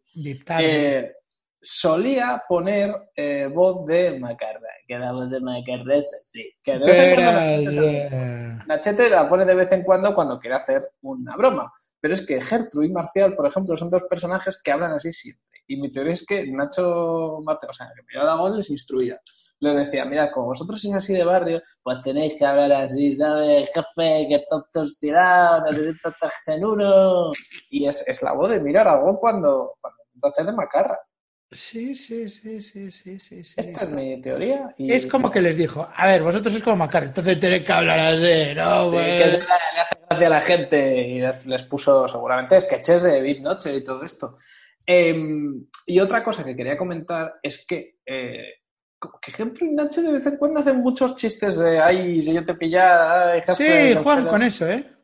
[0.58, 1.12] eh,
[1.60, 6.50] solía poner eh, voz de Macarra, que era voz de Macarra, esa, sí.
[6.62, 10.90] Que de vez en cuando Nachete, la pone de vez en cuando cuando quiere hacer
[11.02, 11.72] una broma.
[12.00, 15.60] Pero es que Gertrude y Marcial, por ejemplo, son dos personajes que hablan así siempre.
[15.66, 19.20] Y mi teoría es que Nacho Martel, o sea, que Emilio Aragón les instruía.
[19.60, 23.68] Les decía, mira, como vosotros sois así de barrio, pues tenéis que hablar así, ¿sabes?
[23.74, 26.12] Jefe, que está torcidado, necesito
[26.46, 27.32] en uno.
[27.70, 30.98] Y es, es la voz de Emilio Aragón cuando, cuando hacer de macarra.
[31.52, 33.40] Sí, sí, sí, sí, sí, sí.
[33.56, 34.72] Esta es mi teoría.
[34.78, 37.72] Y Es como que les dijo, a ver, vosotros sois como Macar, entonces tenéis que
[37.72, 38.84] hablar así, ¿no?
[38.84, 42.60] Sí, Pues- que le, le hace gracia a la gente y les, les puso seguramente
[42.60, 44.38] sketches de Big Noche y todo esto.
[44.86, 48.59] Em, y otra cosa que quería comentar es que, eh,
[49.00, 49.32] como que
[49.64, 53.32] y Nacho de vez en cuando hacen muchos chistes de ay, si yo te pillara,
[53.32, 53.54] ay, jefe,
[53.88, 54.96] Sí, no Juan, quiero- con eso, ¿eh?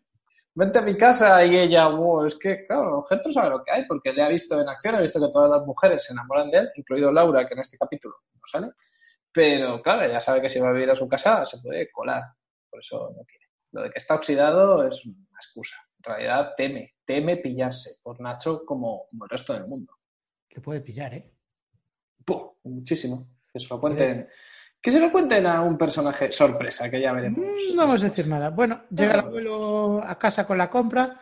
[0.55, 3.87] vente a mi casa y ella, wow, es que, claro, Gertrude sabe lo que hay
[3.87, 6.59] porque le ha visto en acción, ha visto que todas las mujeres se enamoran de
[6.59, 8.73] él, incluido Laura, que en este capítulo no sale,
[9.33, 12.23] pero claro, ella sabe que si va a vivir a su casa se puede colar,
[12.71, 13.47] por eso no quiere.
[13.73, 15.77] Lo de que está oxidado es una excusa.
[15.99, 19.93] En realidad teme, teme pillarse por Nacho como, como el resto del mundo.
[20.49, 21.33] Que puede pillar, ¿eh?
[22.25, 22.57] ¡Puh!
[22.65, 23.27] muchísimo.
[23.57, 24.29] Que se lo cuenten.
[24.83, 27.41] Que se lo cuenten a un personaje sorpresa, que ya veremos.
[27.41, 28.51] Mm, No vamos a decir nada.
[28.51, 31.21] Bueno, llega el abuelo a casa con la compra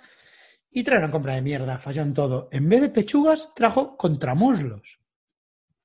[0.70, 2.48] y trae una compra de mierda, falló en todo.
[2.50, 4.98] En vez de pechugas, trajo contramuslos.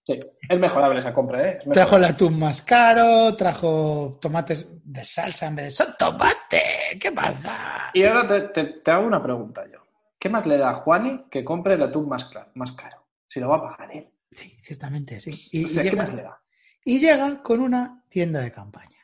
[0.04, 0.18] Sí,
[0.50, 1.60] es mejorable esa compra, ¿eh?
[1.64, 6.98] Es Trajo el atún más caro, trajo tomates de salsa en vez de ¡Son tomate!
[7.00, 7.92] ¿Qué pasa?
[7.94, 9.80] Y ahora te, te- te hago una pregunta yo.
[10.20, 13.06] ¿Qué más le da a Juani que compre el atún más, más caro?
[13.28, 14.08] Si lo va a pagar él.
[14.32, 15.32] Sí, ciertamente, sí.
[15.52, 16.42] Y, O y ¿qué llega, más le da?
[16.86, 18.98] y llega con una tienda de campaña.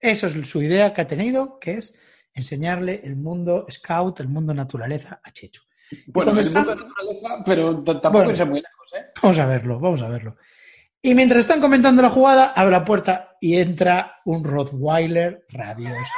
[0.00, 1.98] Eso es su idea que ha tenido, que es
[2.34, 5.62] enseñarle el mundo scout, el mundo naturaleza a Chechu.
[6.08, 8.30] Bueno, el están- mundo de naturaleza, pero tampoco Bueno.
[8.30, 9.06] irse muy lejos, ¿eh?
[9.22, 10.36] Vamos a verlo, vamos a verlo.
[11.00, 16.12] Y mientras están comentando la jugada, abre la puerta y entra un Rottweiler rabioso.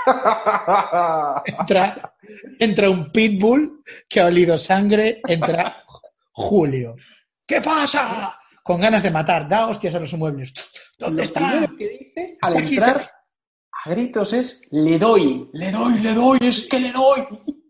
[1.45, 2.15] Entra,
[2.59, 5.85] entra un pitbull que ha olido sangre, entra
[6.33, 6.97] Julio.
[7.47, 8.37] ¿Qué pasa?
[8.62, 10.55] Con ganas de matar, da hostias a los muebles.
[10.99, 11.40] ¿Dónde Lo está?
[11.40, 13.11] primero que dice al Está entrar
[13.85, 17.27] a gritos es le doy, le doy, le doy, es que le doy.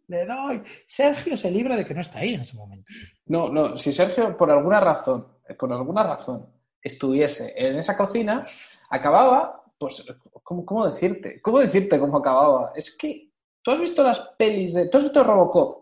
[0.09, 0.63] Le doy.
[0.89, 2.91] Sergio se libra de que no está ahí en ese momento.
[3.27, 6.49] No, no, si Sergio por alguna razón, por alguna razón,
[6.83, 8.45] estuviese en esa cocina,
[8.91, 10.05] acababa, pues,
[10.43, 11.41] ¿cómo, cómo decirte?
[11.41, 12.73] ¿Cómo decirte cómo acababa?
[12.75, 13.31] Es que,
[13.63, 14.89] ¿tú has visto las pelis de...
[14.89, 15.80] ¿Tú has visto Robocop?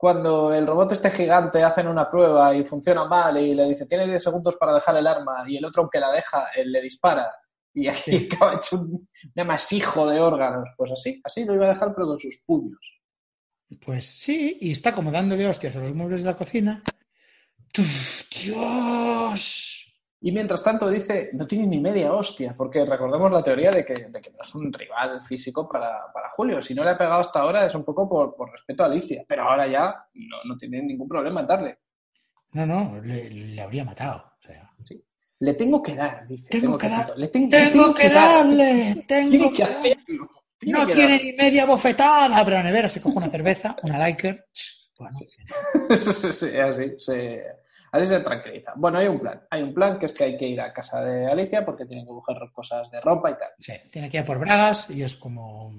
[0.00, 4.08] Cuando el robot este gigante hacen una prueba y funciona mal y le dice, tienes
[4.08, 7.30] 10 segundos para dejar el arma y el otro, aunque la deja, él le dispara
[7.74, 8.28] y ahí Sí.
[8.32, 10.70] acaba hecho un, un amasijo de órganos.
[10.74, 12.80] Pues así, así lo iba a dejar, pero con sus puños.
[13.84, 16.82] Pues sí, y está como dándole hostias a los muebles de la cocina.
[18.30, 19.79] ¡Dios!
[20.22, 23.94] Y mientras tanto dice, no tiene ni media hostia, porque recordemos la teoría de que,
[24.08, 26.60] de que no es un rival físico para, para Julio.
[26.60, 29.24] Si no le ha pegado hasta ahora es un poco por, por respeto a Alicia,
[29.26, 31.78] pero ahora ya no, no tiene ningún problema en darle.
[32.52, 34.32] No, no, le, le habría matado.
[34.38, 34.70] O sea,
[35.38, 36.48] Le tengo que dar, dice.
[36.50, 37.16] Tengo que dar-.
[37.16, 38.44] Le tengo, tengo que dar.
[38.44, 40.30] darle, tengo Tengo que que hacerlo.
[40.58, 41.30] Tiene No que tiene darle.
[41.32, 44.44] ni media bofetada, pero la nevera se coge una cerveza, una Liker.
[44.98, 45.16] Bueno,
[46.32, 47.42] sí, así se,
[47.92, 48.72] así se tranquiliza.
[48.76, 49.42] Bueno, hay un plan.
[49.50, 52.04] Hay un plan que es que hay que ir a casa de Alicia porque tienen
[52.06, 53.48] que buscar cosas de ropa y tal.
[53.58, 55.72] sí, tiene que ir por bragas y es como.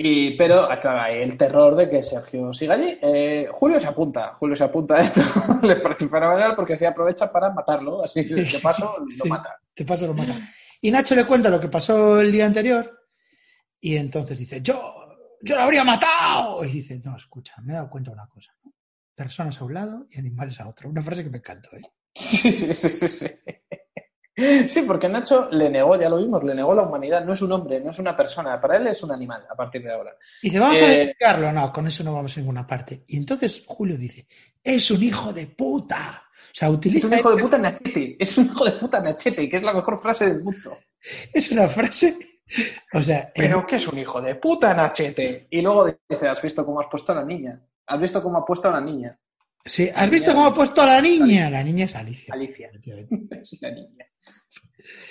[0.00, 2.96] Y, pero, claro, hay el terror de que Sergio siga allí.
[3.02, 4.34] Eh, Julio se apunta.
[4.34, 5.20] Julio se apunta a esto.
[5.62, 8.04] Le parece fenomenal porque así aprovecha para matarlo.
[8.04, 8.42] Así Sí.
[8.42, 9.28] de paso lo Sí.
[9.28, 9.56] mata.
[9.74, 10.34] Te pasa lo mata.
[10.80, 12.96] Y Nacho le cuenta lo que pasó el día anterior
[13.80, 14.94] y entonces dice, yo,
[15.42, 16.64] yo lo habría matado.
[16.64, 18.52] Y dice, no, escucha, me he dado cuenta de una cosa.
[18.64, 18.72] ¿no?
[19.18, 20.88] Personas a un lado y animales a otro.
[20.88, 21.70] Una frase que me encantó.
[21.76, 21.82] ¿eh?
[22.14, 23.28] Sí, sí, sí, sí,
[24.68, 24.82] sí.
[24.86, 27.24] Porque Nacho le negó, ya lo vimos, le negó la humanidad.
[27.24, 28.60] No es un hombre, no es una persona.
[28.60, 30.14] Para él es un animal a partir de ahora.
[30.40, 31.52] Y dice, vamos a Eh, denunciarlo.
[31.52, 33.02] No, con eso no vamos a ninguna parte.
[33.08, 34.28] Y entonces Julio dice,
[34.62, 36.22] es un hijo de puta.
[36.32, 37.06] O sea, Es utiliza...
[37.08, 38.16] un hijo de puta Nachete.
[38.20, 40.78] Es un hijo de puta Nachete, que es la mejor frase del mundo.
[41.32, 42.16] Es una frase...
[42.94, 45.48] O sea, Pero que es un hijo de puta Nachete.
[45.50, 47.60] Y luego dice, ¿has visto cómo has puesto a la niña?
[47.88, 49.18] ¿Has visto cómo ha puesto a la niña?
[49.64, 51.50] Sí, ¿has visto cómo ha puesto a la niña?
[51.50, 52.32] La niña es Alicia.
[52.32, 52.70] Alicia.
[53.42, 54.06] Es la niña.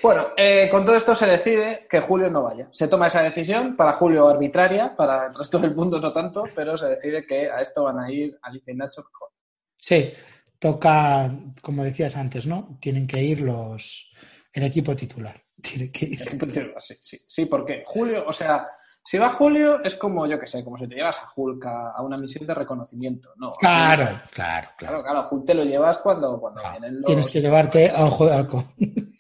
[0.02, 2.70] Bueno, eh, con todo esto se decide que Julio no vaya.
[2.72, 6.78] Se toma esa decisión, para Julio arbitraria, para el resto del mundo no tanto, pero
[6.78, 9.30] se decide que a esto van a ir Alicia y Nacho mejor.
[9.78, 10.14] Sí,
[10.60, 12.78] toca, como decías antes, ¿no?
[12.82, 14.12] Tienen que ir los
[14.54, 15.40] el equipo titular.
[15.62, 16.74] Tiene que ir.
[16.80, 18.68] Sí, sí, sí, porque Julio, o sea,
[19.10, 21.92] si va Julio es como, yo que sé, como si te llevas a Hulk a,
[21.92, 23.54] a una misión de reconocimiento, ¿no?
[23.54, 25.02] Claro, claro, Claro, claro.
[25.04, 26.78] claro, Hulk te lo llevas cuando, cuando Claro.
[26.80, 27.06] vienen los...
[27.06, 28.66] Tienes que llevarte a ojo de halcón.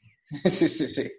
[0.44, 1.10] Sí, sí, sí.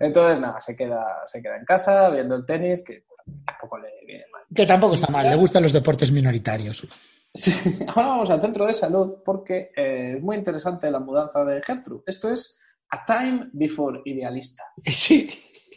[0.00, 3.04] Entonces, nada, se queda, se queda en casa viendo el tenis, que
[3.46, 4.42] tampoco le viene mal.
[4.52, 6.84] Que tampoco está mal, le gustan los deportes minoritarios.
[7.32, 7.52] Sí,
[7.86, 12.02] Ahora vamos al centro de salud porque eh, es muy interesante la mudanza de Gertrude.
[12.04, 12.58] Esto es
[12.90, 14.64] A Time Before Idealista.
[14.84, 15.30] Sí,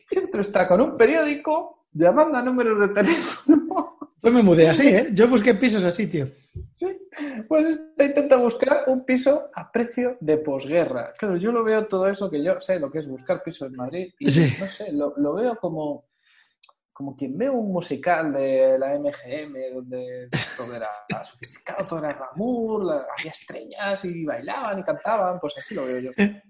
[0.09, 3.97] Gertrude está con un periódico llamando a números de teléfono.
[4.23, 5.09] yo me mudé así, ¿eh?
[5.13, 6.27] Yo busqué pisos así, tío.
[6.75, 6.87] Sí,
[7.47, 11.13] Pues esta intenta buscar un piso a precio de posguerra.
[11.17, 13.75] Claro, yo lo veo todo eso que yo sé lo que es buscar piso en
[13.75, 14.53] Madrid y Sí.
[14.59, 16.05] no sé, lo, lo veo como,
[16.93, 20.89] como quien ve un musical de la MGM donde todo era
[21.23, 25.99] sofisticado, todo era glamour, la- había estrellas y bailaban y cantaban, pues así lo veo
[25.99, 26.11] yo.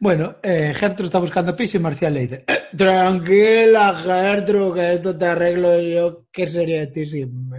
[0.00, 5.16] Bueno, eh, Gertrude está buscando piso y Marcial le dice, "Eh, tranquila, Gertrude, que esto
[5.16, 6.26] te arreglo yo.
[6.32, 7.58] ¿Qué sería de ti sin mí?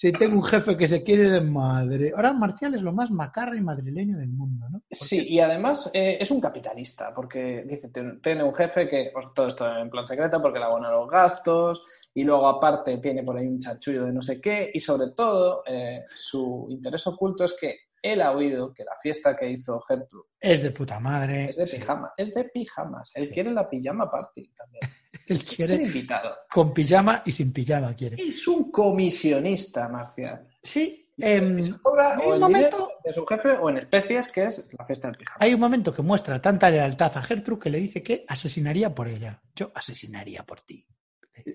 [0.00, 2.12] Si tengo un jefe que se quiere de madre.
[2.14, 4.80] Ahora Marcial es lo más macarra y madrileño del mundo, ¿no?
[4.88, 7.90] Sí, es- y además eh, es un capitalista, porque dice,
[8.22, 11.82] tiene un jefe que, pues, todo esto en plan secreto, porque le abona los gastos,
[12.14, 15.64] y luego aparte tiene por ahí un chanchullo de no sé qué, y sobre todo
[15.66, 20.28] eh, su interés oculto es que él ha oído que la fiesta que hizo Gertrude
[20.40, 21.50] es de puta madre.
[21.50, 21.76] es de Sí.
[21.78, 23.30] pijama, es de pijamas, él Sí.
[23.32, 24.82] quiere la pijama party también,
[25.26, 26.34] Él quiere invitado.
[26.50, 28.16] con pijama y sin pijama quiere.
[28.22, 30.46] Es un comisionista, Marcial.
[30.62, 34.68] Sí, Se cobra hay o un momento- de su jefe o en especies, que es
[34.78, 35.38] la fiesta del pijama.
[35.40, 39.08] hay un momento que muestra tanta lealtad a Gertrude que le dice que asesinaría por
[39.08, 39.42] ella.
[39.56, 40.86] Yo asesinaría por ti.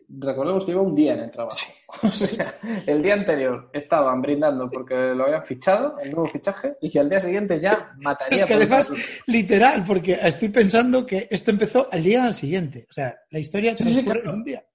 [0.09, 1.57] Recordemos que iba un día en el trabajo.
[2.01, 2.45] O sea,
[2.87, 7.19] el día anterior estaban brindando porque lo habían fichado, el nuevo fichaje, y al día
[7.19, 8.39] siguiente ya mataría.
[8.41, 8.91] Es que además,
[9.27, 12.87] literal, porque estoy pensando que esto empezó al día siguiente.
[12.89, 14.29] O sea, la historia Sí, sí, transcurre claro.
[14.31, 14.65] en un día.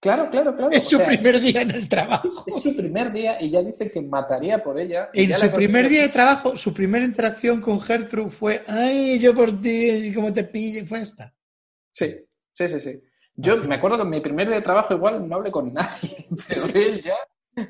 [0.00, 0.72] Claro, claro, claro.
[0.72, 2.44] Es o su sea, primer día en el trabajo.
[2.46, 5.10] es su primer día y ya dice que mataría por ella.
[5.12, 9.60] En su primer día de trabajo, su primera interacción con Gertrude fue, ay, yo por
[9.60, 11.32] ti, como te pille, fue esta.
[11.92, 12.16] Sí,
[12.54, 13.00] sí, sí, sí.
[13.42, 16.28] Yo me acuerdo que en mi primer día de trabajo igual no hablé con nadie,
[16.48, 17.16] pero él ya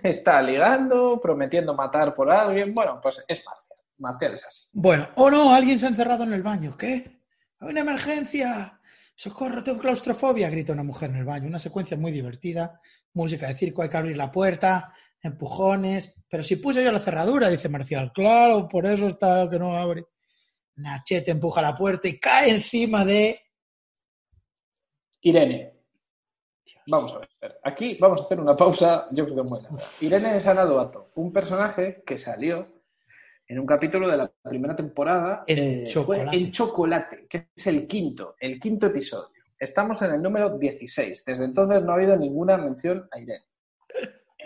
[0.02, 2.74] está ligando, prometiendo matar por alguien.
[2.74, 3.78] Bueno, pues es Marcial.
[3.98, 4.68] Marcial es así.
[4.72, 6.76] Bueno, o no, alguien se ha encerrado en el baño.
[6.76, 7.20] ¿Qué?
[7.60, 8.80] ¡Hay una emergencia!
[9.14, 10.48] ¡Socorro, tengo claustrofobia!
[10.48, 11.46] grita una mujer en el baño.
[11.46, 12.80] Una secuencia muy divertida.
[13.12, 16.14] Música de circo, hay que abrir la puerta, empujones.
[16.28, 18.12] Pero si puse yo la cerradura, dice Marcial.
[18.14, 20.06] Claro, por eso está que no abre.
[20.76, 23.40] Nachete empuja la puerta y cae encima de.
[25.22, 25.74] Irene.
[26.86, 27.58] Vamos a ver.
[27.62, 29.78] Aquí vamos a hacer una pausa, yo creo que muy larga.
[30.00, 32.68] Irene Sanadoato, un personaje que salió
[33.46, 35.44] en un capítulo de la primera temporada.
[35.46, 36.36] En fue Chocolate.
[36.36, 39.42] en Chocolate, que es el quinto, el quinto episodio.
[39.58, 41.24] Estamos en el número 16.
[41.24, 43.44] Desde entonces no ha habido ninguna mención a Irene.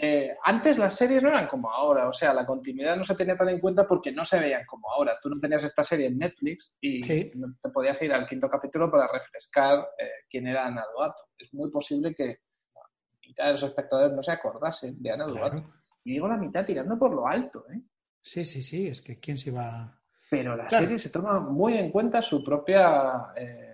[0.06, 3.36] Eh, antes las series no eran como ahora, o sea, la continuidad no se tenía
[3.36, 5.16] tan en cuenta porque no se veían como ahora.
[5.22, 7.30] Tú no tenías esta serie en Netflix y Sí.
[7.34, 11.22] no te podías ir al quinto capítulo para refrescar eh, quién era Ana Duato.
[11.38, 12.40] Es muy posible que
[12.74, 12.82] la
[13.26, 15.56] mitad de los espectadores no se acordasen de Ana Duato.
[15.56, 15.72] Claro.
[16.04, 17.80] Y digo la mitad tirando por lo alto, ¿eh?
[18.20, 19.98] Sí, sí, sí, es que quién se iba.
[20.30, 20.84] Pero la Claro.
[20.84, 23.73] serie se toma muy en cuenta su propia, eh,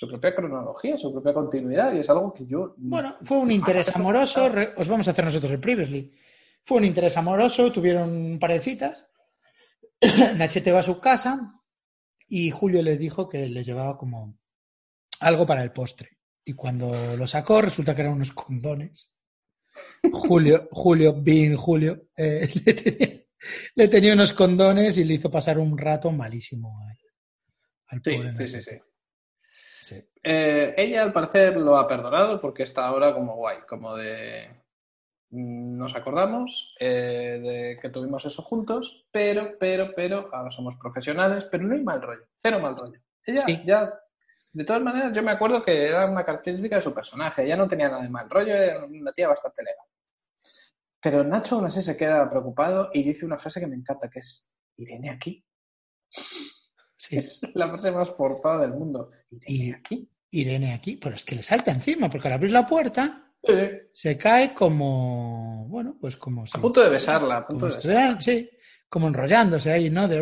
[0.00, 2.74] su propia cronología, su propia continuidad, y es algo que yo.
[2.78, 4.48] Bueno, fue un interés amoroso.
[4.48, 6.10] re- Os vamos a hacer nosotros el previously.
[6.64, 9.06] Fue un interés amoroso, tuvieron un par de citas.
[10.36, 11.52] Nachete va a su casa
[12.28, 14.38] y Julio les dijo que le llevaba como
[15.20, 16.08] algo para el postre.
[16.46, 19.18] Y cuando lo sacó, resulta que eran unos condones.
[20.10, 23.22] Julio, Julio, bien Julio, eh, le, tenía,
[23.74, 26.98] le tenía unos condones y le hizo pasar un rato malísimo al,
[27.88, 28.76] al Sí, pobre sí, sí, sí.
[30.22, 34.50] Eh, ella al parecer lo ha perdonado porque está ahora como guay, como de
[35.30, 41.46] mm, nos acordamos eh, de que tuvimos eso juntos, pero, pero, pero, ahora somos profesionales,
[41.50, 43.00] pero no hay mal rollo, cero mal rollo.
[43.24, 43.62] Ella Sí.
[43.64, 43.88] ya,
[44.52, 47.68] de todas maneras, yo me acuerdo que era una característica de su personaje, ella no
[47.68, 49.86] tenía nada de mal rollo, era una tía bastante legal.
[51.02, 54.18] Pero Nacho aún así se queda preocupado y dice una frase que me encanta, que
[54.18, 55.44] es, ¿Irene aquí?
[57.00, 57.16] Sí.
[57.16, 59.10] Es la frase más forzada del mundo.
[59.30, 60.08] ¿Irene Y- aquí?
[60.32, 63.54] Irene aquí, pero es que le salta encima, porque al abrir la puerta Sí.
[63.94, 66.58] se cae como, bueno, pues como si...
[66.58, 68.20] A punto de besarla, a punto de besarla.
[68.20, 68.50] sí,
[68.88, 70.06] como enrollándose ahí, ¿no?
[70.08, 70.18] De...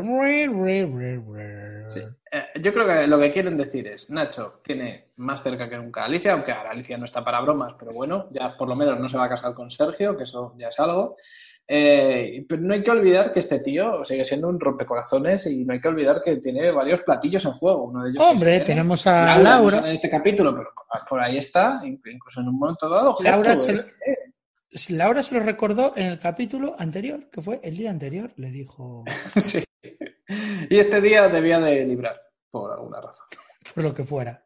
[1.90, 2.00] Sí.
[2.32, 6.02] Eh, yo creo que lo que quieren decir es, Nacho tiene más cerca que nunca
[6.02, 8.98] a Alicia, aunque ahora Alicia no está para bromas, pero bueno, ya por lo menos
[9.00, 11.16] no se va a casar con Sergio, que eso ya es algo.
[11.70, 15.74] Eh, pero no hay que olvidar que este tío sigue siendo un rompecorazones y no
[15.74, 17.88] hay que olvidar que tiene varios platillos en juego.
[17.88, 18.64] Uno de ellos Hombre, Irene.
[18.64, 20.70] tenemos a Laura, en este capítulo, pero
[21.06, 23.16] por ahí está, incluso en un momento dado.
[23.22, 23.82] Laura se, lo,
[24.90, 29.04] Laura se lo recordó en el capítulo anterior, que fue el día anterior, le dijo,
[29.36, 29.62] Sí.
[30.70, 32.18] Y este día debía de librar,
[32.50, 33.26] por alguna razón.
[33.74, 34.42] por lo que fuera.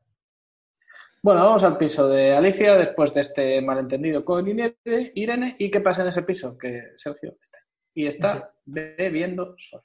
[1.23, 5.57] Bueno, vamos al piso de Alicia después de este malentendido con Irene.
[5.59, 6.59] ¿Y qué pasa en ese piso?
[6.59, 7.59] Que Sergio está.
[7.95, 9.85] Y está bebiendo solo.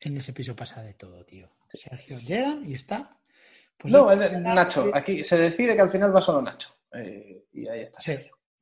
[0.00, 1.48] En ese piso pasa de todo, tío.
[1.72, 3.16] Sergio llega y está...
[3.76, 4.90] pues, no, el- Nacho.
[4.92, 6.70] Aquí se decide que al final va solo Nacho.
[6.92, 8.00] Eh, y ahí está.
[8.00, 8.14] Sí.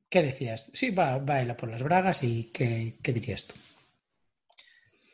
[0.07, 0.69] ¿Qué decías?
[0.73, 3.55] Sí, va, va a por las bragas y ¿qué, qué dirías tú?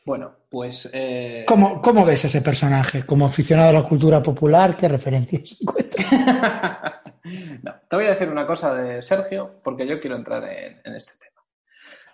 [0.08, 0.90] Bueno, pues.
[0.94, 3.06] eh, ¿Cómo, ¿Cómo ves ese personaje?
[3.06, 6.08] Como aficionado a la cultura popular, ¿qué referencias encuentras?
[7.62, 10.96] no, te voy a decir una cosa de Sergio, porque yo quiero entrar en, en
[10.96, 11.44] este tema.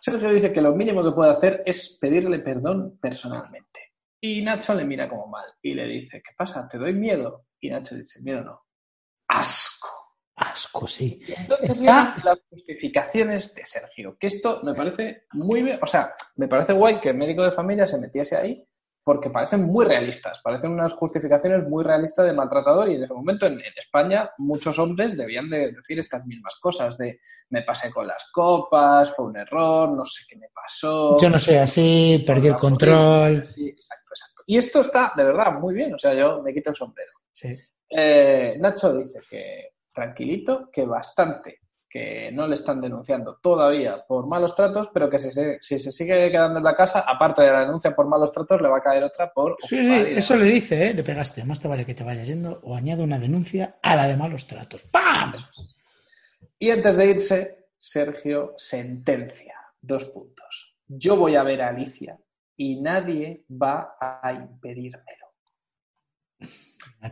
[0.01, 3.91] Sergio dice que lo mínimo que puede hacer es pedirle perdón personalmente.
[4.19, 6.67] Y Nacho le mira como mal y le dice, ¿qué pasa?
[6.67, 7.45] ¿Te doy miedo?
[7.59, 8.63] Y Nacho dice, miedo no.
[9.27, 10.02] Asco.
[10.35, 11.21] Asco, sí.
[11.27, 16.47] Entonces Está- las justificaciones de Sergio, que esto me parece muy bien, o sea, me
[16.47, 18.67] parece guay que el médico de familia se metiese ahí,
[19.05, 23.45] porque parecen muy realistas, parecen unas justificaciones muy realistas de maltratador y en ese momento
[23.45, 27.19] en, en España muchos hombres debían de decir estas mismas cosas de
[27.49, 31.19] me pasé con las copas, fue un error, no sé qué me pasó.
[31.19, 33.45] Yo no soy así, perdí el control.
[33.45, 34.43] Sí, exacto, exacto.
[34.47, 37.11] Y esto está de verdad muy bien, o sea, yo me quito el sombrero.
[37.31, 37.49] Sí.
[37.89, 44.55] Eh, Nacho dice que tranquilito, que bastante, que no le están denunciando todavía por malos
[44.55, 47.59] tratos, pero que si se, si se sigue quedando en la casa, aparte de la
[47.61, 49.57] denuncia por malos tratos, le va a caer otra por...
[49.61, 50.93] Sí, sí, eso le dice, ¿eh?
[50.93, 51.45] Le pegaste.
[51.45, 54.47] Más te vale que te vaya yendo o añado una denuncia a la de malos
[54.47, 54.85] tratos.
[54.85, 55.35] ¡Pam!
[56.57, 60.77] Y antes de irse, Sergio sentencia dos puntos.
[60.87, 62.17] Yo voy a ver a Alicia
[62.55, 65.27] y nadie va a impedírmelo.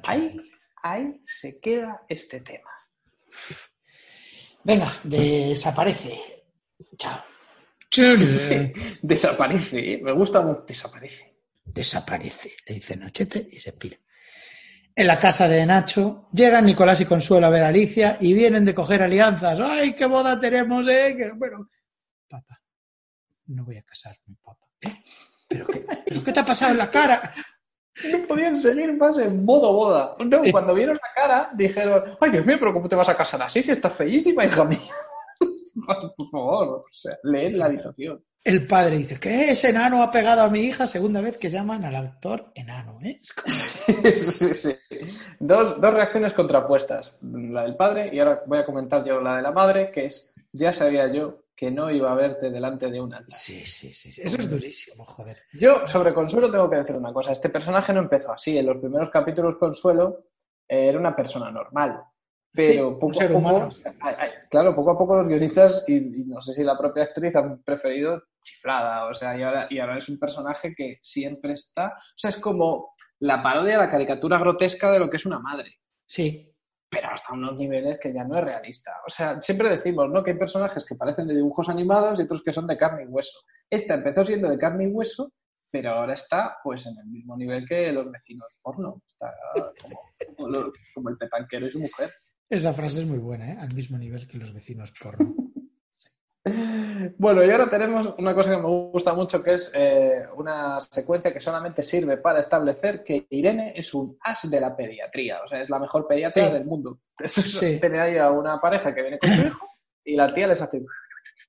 [0.04, 0.40] Ahí,
[0.82, 2.70] ahí se queda este tema.
[4.64, 6.46] Venga, desaparece.
[6.98, 7.24] Chao.
[7.94, 10.00] Sí, desaparece, ¿eh?
[10.02, 11.36] me gusta mucho, desaparece.
[11.62, 13.98] Desaparece, le dice Nachete y se pira.
[14.96, 18.64] En la casa de Nacho llegan Nicolás y Consuelo a ver a Alicia y vienen
[18.64, 19.60] de coger alianzas.
[19.60, 21.16] ¡Ay, qué boda tenemos, eh!
[21.18, 21.70] Que, bueno,
[22.30, 22.62] papá,
[23.48, 24.66] no voy a casarme, papá.
[24.82, 25.04] ¿Eh?
[25.50, 27.36] ¿Pero qué, ¿Pero qué te ha pasado en la cara?
[28.12, 30.16] No podían seguir más en modo boda.
[30.20, 33.42] No, cuando vieron la cara, dijeron, ay Dios mío, pero ¿cómo te vas a casar
[33.42, 34.80] así si estás feísima, hija mía?
[36.18, 38.24] Por favor, o sea, leed la habitación.
[38.44, 39.52] El padre dice, ¿qué?
[39.52, 43.20] Ese enano ha pegado a mi hija segunda vez que llaman al actor enano, ¿eh?
[43.22, 43.54] Es como-
[44.12, 44.76] sí, sí.
[45.40, 49.42] Dos, dos reacciones contrapuestas, la del padre y ahora voy a comentar yo la de
[49.44, 53.14] la madre, que es, ya sabía yo que no iba a verte delante de un
[53.14, 53.38] altar.
[53.38, 54.20] Sí, sí, sí, sí.
[54.24, 55.38] Eso es durísimo, joder.
[55.54, 58.78] Yo sobre Consuelo tengo que decir una cosa, este personaje no empezó así, en los
[58.80, 60.24] primeros capítulos Consuelo
[60.68, 62.02] eh, era una persona normal,
[62.52, 63.70] pero Sí, poco a poco, humano.
[64.00, 67.04] ay, ay, claro, poco a poco los guionistas y, y no sé si la propia
[67.04, 71.54] actriz han preferido chiflada, o sea, y ahora, y ahora es un personaje que siempre
[71.54, 75.38] está, o sea, es como la parodia, la caricatura grotesca de lo que es una
[75.38, 75.76] madre,
[76.08, 76.51] Sí,
[76.92, 78.92] pero hasta unos niveles que ya no es realista.
[79.08, 80.22] O sea, siempre decimos, ¿no?
[80.22, 83.08] Que hay personajes que parecen de dibujos animados y otros que son de carne y
[83.08, 83.40] hueso.
[83.70, 85.32] Esta empezó siendo de carne y hueso
[85.72, 89.02] pero ahora está pues en el mismo nivel que los vecinos porno.
[89.08, 89.34] Está
[90.36, 92.12] como, el petanquero y su mujer.
[92.50, 93.58] Esa frase es muy buena, ¿eh?
[93.58, 95.34] Al mismo nivel que los vecinos porno.
[97.18, 101.32] Bueno, y ahora tenemos una cosa que me gusta mucho, que es eh, una secuencia
[101.32, 105.62] que solamente sirve para establecer que Irene es un as de la pediatría, o sea,
[105.62, 106.54] es la mejor pediatra Sí.
[106.54, 107.00] del mundo.
[107.28, 107.80] Sí.
[107.80, 109.68] Tiene ahí a una pareja que viene con su hijo
[110.04, 110.82] y la tía les hace...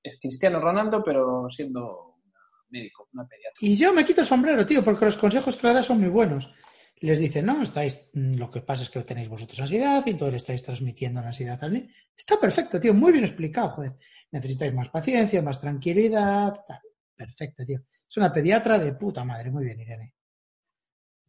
[0.03, 2.17] Es Cristiano Ronaldo, pero siendo
[2.69, 3.59] médico, una pediatra.
[3.61, 6.09] Y yo me quito el sombrero, tío, porque los consejos que le da son muy
[6.11, 6.53] buenos.
[7.03, 10.33] Les dice, no, estáis, mm, lo que pasa es que tenéis vosotros ansiedad y entonces
[10.33, 11.89] le estáis transmitiendo la ansiedad niño.
[12.17, 13.93] Está perfecto, tío, muy bien explicado, joder.
[14.31, 16.55] Necesitáis más paciencia, más tranquilidad.
[17.17, 17.81] Perfecto, tío.
[18.09, 20.15] Es una pediatra de puta madre, muy bien, Irene.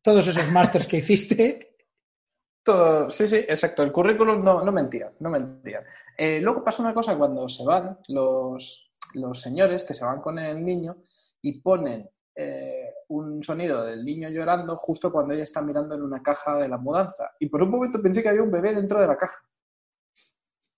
[0.01, 1.69] Todos esos másters que hiciste,
[2.63, 3.83] Todo- sí, sí, exacto.
[3.83, 5.83] El currículum no, no mentía, no mentía.
[6.17, 10.39] Eh, luego pasa una cosa cuando se van los, los señores que se van con
[10.39, 10.97] el niño
[11.41, 16.21] y ponen eh, un sonido del niño llorando justo cuando ella está mirando en una
[16.21, 17.31] caja de la mudanza.
[17.39, 19.39] Y por un momento pensé que había un bebé dentro de la caja.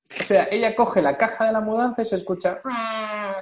[0.08, 2.62] O sea, ella coge la caja de la mudanza y se escucha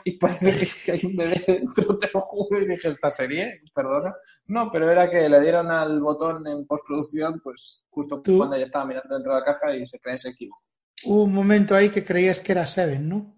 [0.06, 3.10] y parece que, es que hay un bebé dentro, te lo juro, y dije, ¿esta
[3.12, 3.62] serie?
[3.74, 4.16] Perdona.
[4.48, 8.66] No, pero era que le dieron al botón en postproducción, pues justo Tú- cuando ella
[8.66, 10.62] estaba mirando dentro de la caja y se crea ese equivoco.
[11.06, 13.36] hubo un momento ahí que creías que era Seven, ¿no?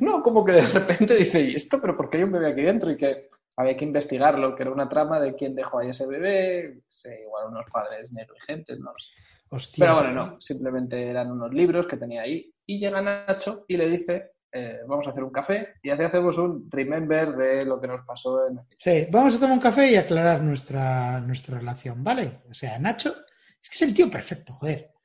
[0.00, 1.80] No, como que de repente dice, ¿y esto?
[1.80, 2.90] ¿Pero por qué hay un bebé aquí dentro?
[2.90, 6.80] Y que había que investigarlo, que era una trama de quién dejó ahí ese bebé,
[6.88, 9.10] sé, igual unos padres negligentes, no lo sé.
[9.48, 9.84] Hostia.
[9.84, 12.52] Pero bueno, no, simplemente eran unos libros que tenía ahí.
[12.66, 16.36] Y llega Nacho y le dice, eh, vamos a hacer un café y así hacemos
[16.38, 19.90] un remember de lo que nos pasó en aquel Sí, vamos a tomar un café
[19.90, 22.40] y aclarar nuestra, nuestra relación, ¿vale?
[22.50, 23.14] O sea, Nacho,
[23.62, 24.95] es que es el tío perfecto, joder.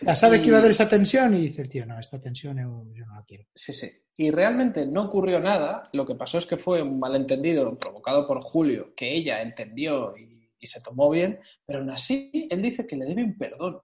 [0.00, 1.98] O sea, sabe Y- que iba a haber esa tensión y dice el tío, no,
[1.98, 3.44] esta tensión yo, no la quiero.
[3.54, 3.90] Sí, sí.
[4.16, 5.82] Y realmente no ocurrió nada.
[5.92, 10.50] Lo que pasó es que fue un malentendido provocado por Julio, que ella entendió y,
[10.58, 13.80] y se tomó bien, pero aún así él dice que le debe un perdón.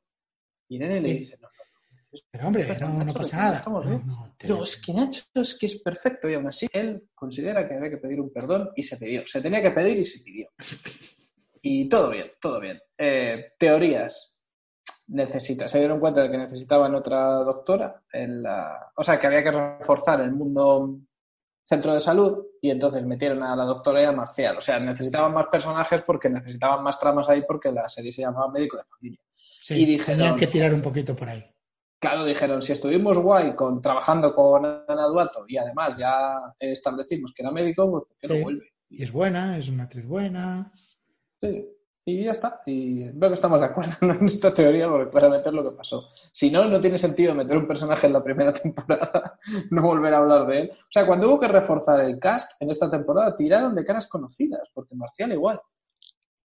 [0.69, 1.19] Y Irene le Sí.
[1.21, 1.49] dice, no,
[2.31, 3.63] Pero hombre, no, no pasa nada.
[3.67, 7.09] No, no, te- no, es que Nacho es que es perfecto y aún así él
[7.13, 9.27] considera que había que pedir un perdón y se pidió.
[9.27, 10.49] Se tenía que pedir y se pidió.
[11.67, 12.79] Y todo bien, todo bien.
[12.99, 14.34] Eh, teorías.
[15.07, 19.43] Necesita, se dieron cuenta de que necesitaban otra doctora en la, o sea, que había
[19.45, 20.99] que reforzar el mundo
[21.63, 24.57] centro de salud y entonces metieron a la doctora y a Marcial.
[24.57, 28.51] O sea, necesitaban más personajes porque necesitaban más tramas ahí porque la serie se llamaba
[28.51, 29.21] Médico de Familia.
[29.31, 31.45] sí, y dijeron- tenían que tirar un poquito por ahí.
[31.99, 37.43] Claro, dijeron, si estuvimos guay con, trabajando con Ana Duato y además ya establecimos que
[37.43, 38.35] era médico, pues ¿por qué Sí.
[38.39, 38.67] no vuelve?
[38.91, 40.71] Y es buena, es una actriz buena.
[41.41, 41.67] Sí,
[42.07, 42.61] y ya está.
[42.67, 46.09] Y veo que estamos de acuerdo en esta teoría porque claramente es lo que pasó.
[46.33, 49.39] Si no, no tiene sentido meter un personaje en la primera temporada,
[49.71, 50.71] no volver a hablar de él.
[50.73, 54.69] O sea, cuando hubo que reforzar el cast en esta temporada, tiraron de caras conocidas,
[54.75, 55.61] porque Marcial igual.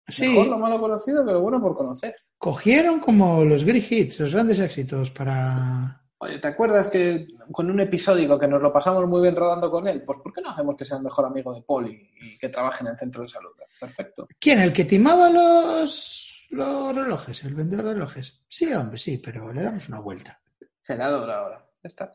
[0.06, 2.16] Sí, Mejor lo malo conocido que lo bueno por conocer.
[2.36, 5.99] cogieron como los great hits, los grandes éxitos para...
[6.22, 9.88] Oye, ¿te acuerdas que con un episódico que nos lo pasamos muy bien rodando con
[9.88, 10.02] él?
[10.02, 12.82] Pues ¿por qué no hacemos que sea el mejor amigo de Poli y que trabaje
[12.84, 13.50] en el centro de salud?
[13.80, 14.28] Perfecto.
[14.38, 14.60] ¿Quién?
[14.60, 17.42] ¿El que timaba los, los relojes?
[17.44, 18.42] ¿El vendedor de relojes?
[18.48, 20.38] Sí, hombre, sí, pero le damos una vuelta.
[20.82, 21.64] Senador ahora.
[21.82, 22.12] Ya está.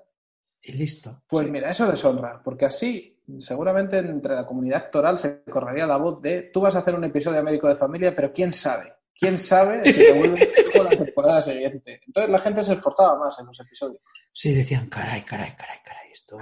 [0.61, 1.23] Y listo.
[1.27, 1.51] Pues Sí.
[1.51, 6.43] mira, eso deshonra, porque así seguramente entre la comunidad actoral se correría la voz de
[6.53, 9.85] tú vas a hacer un episodio de médico de familia, pero quién sabe, quién sabe
[9.85, 12.01] si te vuelve la temporada siguiente.
[12.05, 14.01] Entonces la gente se esforzaba más en los episodios.
[14.31, 16.37] Sí, decían, caray, caray, caray, caray, esto...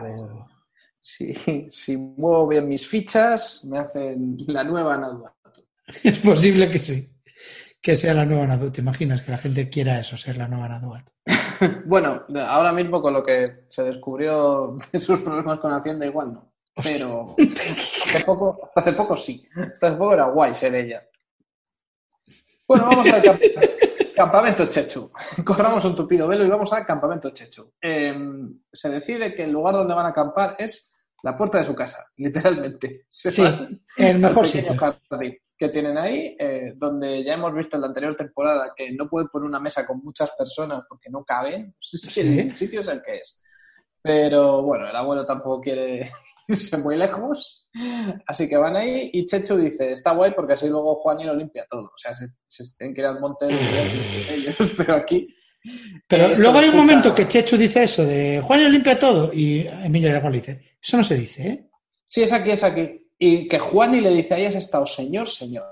[1.05, 1.36] Si,
[1.69, 5.11] si muevo bien mis fichas, me hacen la nueva Ana
[6.03, 7.09] Es posible que sí.
[7.82, 8.71] Que sea la nueva Nadu.
[8.71, 11.09] ¿Te imaginas que la gente quiera eso, ser la nueva Naduat?
[11.86, 16.53] Bueno, ahora mismo con lo que se descubrió de sus problemas con Hacienda, igual no.
[16.76, 16.93] Hostia.
[16.93, 19.47] Pero hace poco, hace poco sí.
[19.55, 21.03] Hasta hace poco era guay ser ella.
[22.74, 23.41] Bueno, vamos al camp-
[24.15, 25.11] campamento Chechu.
[25.45, 27.71] Corramos un tupido velo y vamos al campamento Chechu.
[27.82, 28.15] Eh,
[28.71, 32.05] se decide que el lugar donde van a acampar es la puerta de su casa,
[32.17, 33.05] literalmente.
[33.09, 33.43] Se Sí,
[33.97, 34.76] el mejor sitio.
[34.76, 39.07] jardín que tienen ahí, eh, donde ya hemos visto en la anterior temporada que no
[39.07, 41.76] pueden poner una mesa con muchas personas porque no caben.
[41.80, 42.39] Sí, Sí.
[42.39, 43.41] El sitio es el que es.
[44.01, 46.11] Pero bueno, el abuelo tampoco quiere
[46.47, 47.69] irse muy lejos,
[48.27, 51.65] así que van ahí y Chechu dice, está guay porque así luego Juan lo limpia
[51.69, 51.85] todo.
[51.85, 55.27] O sea, se, se tienen que ir al monte de ellos, pero aquí...
[56.07, 58.99] Pero eh, luego lo hay un escucha- momento que Chechu dice eso de Juanio limpia
[58.99, 61.69] todo y Emilio Aragón le dice, eso no se dice, ¿eh?
[62.07, 63.07] Sí, es aquí, es aquí.
[63.17, 65.63] Y que Juan le dice, ahí has estado, señor, señor.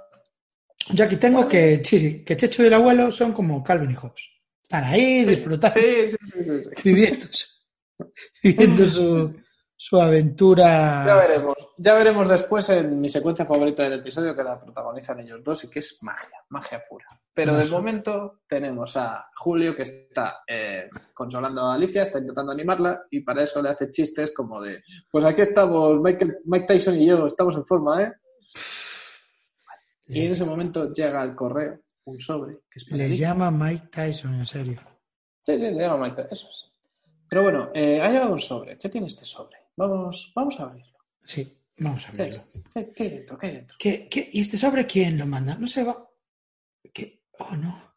[0.93, 3.95] Yo aquí tengo que, sí, sí, que Chechu y el abuelo son como Calvin y
[3.95, 4.23] Hobbes.
[4.63, 6.81] Están ahí disfrutando, Sí, sí, sí, sí, sí.
[6.83, 7.45] viviendo, su,
[8.43, 9.35] viviendo su,
[9.83, 11.03] su aventura.
[11.07, 11.55] Ya veremos.
[11.75, 15.71] Ya veremos después en mi secuencia favorita del episodio que la protagonizan ellos dos y
[15.71, 17.07] que es magia, magia pura.
[17.33, 23.07] Pero de momento tenemos a Julio que está eh, consolando a Alicia, está intentando animarla
[23.09, 27.07] y para eso le hace chistes como de, pues aquí estamos, Michael, Mike Tyson y
[27.07, 28.13] yo, estamos en forma, ¿eh?
[30.05, 34.35] Y en ese momento llega al correo un sobre que es Le llama Mike Tyson,
[34.35, 34.79] en serio.
[35.43, 36.67] Sí, sí, le llama Mike Tyson, eso sí.
[37.27, 38.77] Pero bueno, eh, ha llegado un sobre.
[38.77, 39.60] ¿Qué tiene este sobre?
[39.77, 40.97] Vamos, vamos a abrirlo.
[41.23, 42.43] Sí, vamos a ¿Qué, verlo.
[42.53, 42.61] es?
[42.73, 43.37] ¿Qué, qué hay dentro?
[43.37, 43.77] ¿Qué hay dentro?
[43.79, 45.55] ¿Qué, qué- y este sobre quién lo manda?
[45.55, 46.07] No se va.
[46.93, 47.23] ¿Qué?
[47.39, 47.95] Oh, no.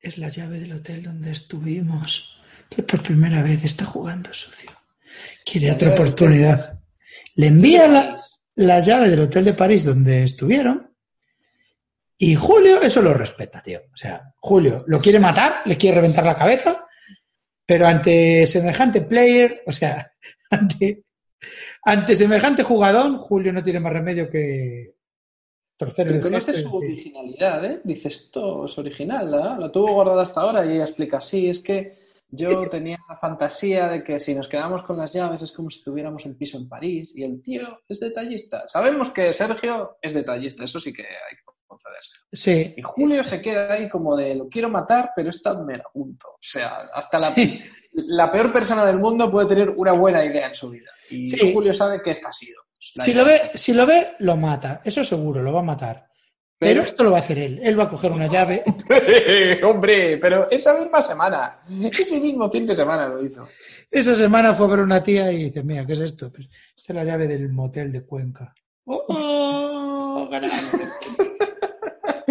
[0.00, 2.36] Es la llave del hotel donde estuvimos.
[2.70, 4.70] Que por primera vez está jugando sucio.
[5.44, 6.80] Quiere La otra oportunidad.
[7.36, 8.16] Le envía la,
[8.56, 10.94] la llave del hotel de París donde estuvieron.
[12.18, 13.80] Y Julio eso lo respeta, tío.
[13.92, 16.84] O sea, Julio lo quiere matar, le quiere reventar la cabeza,
[17.64, 20.10] pero ante semejante player, o sea,
[20.50, 21.04] ante,
[21.82, 24.94] ante semejante jugadón, Julio no tiene más remedio que
[25.76, 27.80] torcer el Reconoce su originalidad, ¿eh?
[27.84, 29.56] Dice, esto es original, ¿no?
[29.56, 31.96] Lo tuvo guardado hasta ahora y ella explica, sí, es que
[32.28, 35.82] yo tenía la fantasía de que si nos quedamos con las llaves es como si
[35.84, 38.66] tuviéramos el piso en París y el tío es detallista.
[38.66, 41.36] Sabemos que Sergio es detallista, eso sí que hay
[42.32, 45.84] Sí, Y Julio se queda ahí como de, lo quiero matar, pero esta me la
[45.88, 46.28] apunto.
[46.30, 47.60] O sea, hasta la, sí,
[47.92, 50.90] la peor persona del mundo puede tener una buena idea en su vida.
[51.10, 51.52] Y Sí.
[51.52, 52.62] Julio sabe que esta ha sido.
[52.78, 54.80] si lo, ve, si lo ve, lo mata.
[54.84, 56.06] Eso seguro, lo va a matar.
[56.60, 57.60] Pero Pero- esto lo va a hacer él.
[57.62, 58.64] Él va a coger una llave.
[59.64, 61.60] Hombre, pero esa misma semana,
[61.92, 63.46] ese mismo fin de semana lo hizo.
[63.90, 66.30] Esa semana fue a ver una tía y dice, mira, ¿qué es esto?
[66.32, 68.52] Pues esta es la llave del motel de Cuenca.
[68.86, 70.28] ¡Oh!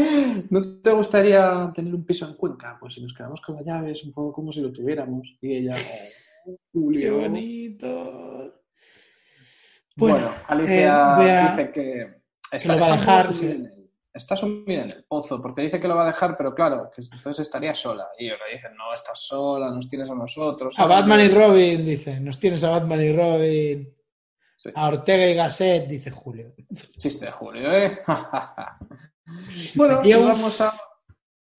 [0.50, 2.78] ¿No te gustaría tener un piso en Cuenca?
[2.80, 5.38] Pues si nos quedamos con la llave es un poco como si lo tuviéramos.
[5.42, 5.78] Y ella, oh,
[6.46, 7.20] ¡Qué Julio.
[7.20, 8.54] bonito!
[9.96, 13.40] Bueno, Bueno, Alicia eh, dice que está, lo va a dejar, sí.
[13.40, 16.36] sumida en el- está sumida en el pozo, porque dice que lo va a dejar,
[16.38, 18.08] pero claro, que entonces estaría sola.
[18.18, 20.78] Y ellos le dicen, no, estás sola, nos tienes a nosotros.
[20.80, 22.20] A Batman y Robin, dice.
[22.20, 23.94] Nos tienes a Batman y Robin.
[24.58, 24.70] Sí.
[24.74, 26.54] A Ortega y Gasset, dice Julio.
[26.98, 28.00] Chiste de Julio, ¿eh?
[29.76, 30.80] bueno, un- vamos a,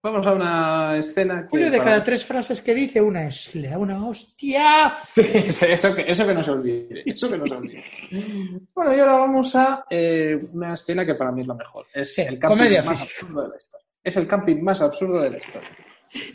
[0.03, 1.49] vamos a una escena que...
[1.49, 4.93] Julio de para- cada tres frases que dice, una es, le da una hostia.
[5.05, 7.03] Sí, sí, eso, que, eso que no se olvide.
[7.05, 7.85] Eso que no se olvide.
[8.75, 11.87] Bueno, y ahora vamos a eh, una escena que para mí es la mejor.
[11.93, 13.21] Es Sí, el camping comedia más física.
[13.21, 13.87] absurdo de la historia.
[14.05, 15.69] Es el camping más absurdo de la historia.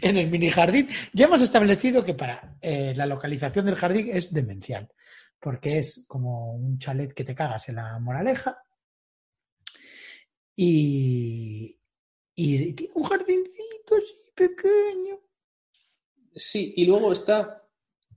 [0.01, 0.87] en el mini jardín.
[1.13, 4.87] Ya hemos establecido que para eh, la localización del jardín es demencial,
[5.39, 8.57] porque es como un chalet que te cagas en la moraleja
[10.55, 11.79] y,
[12.35, 15.19] y tiene un jardincito así pequeño.
[16.35, 17.63] Sí, y luego está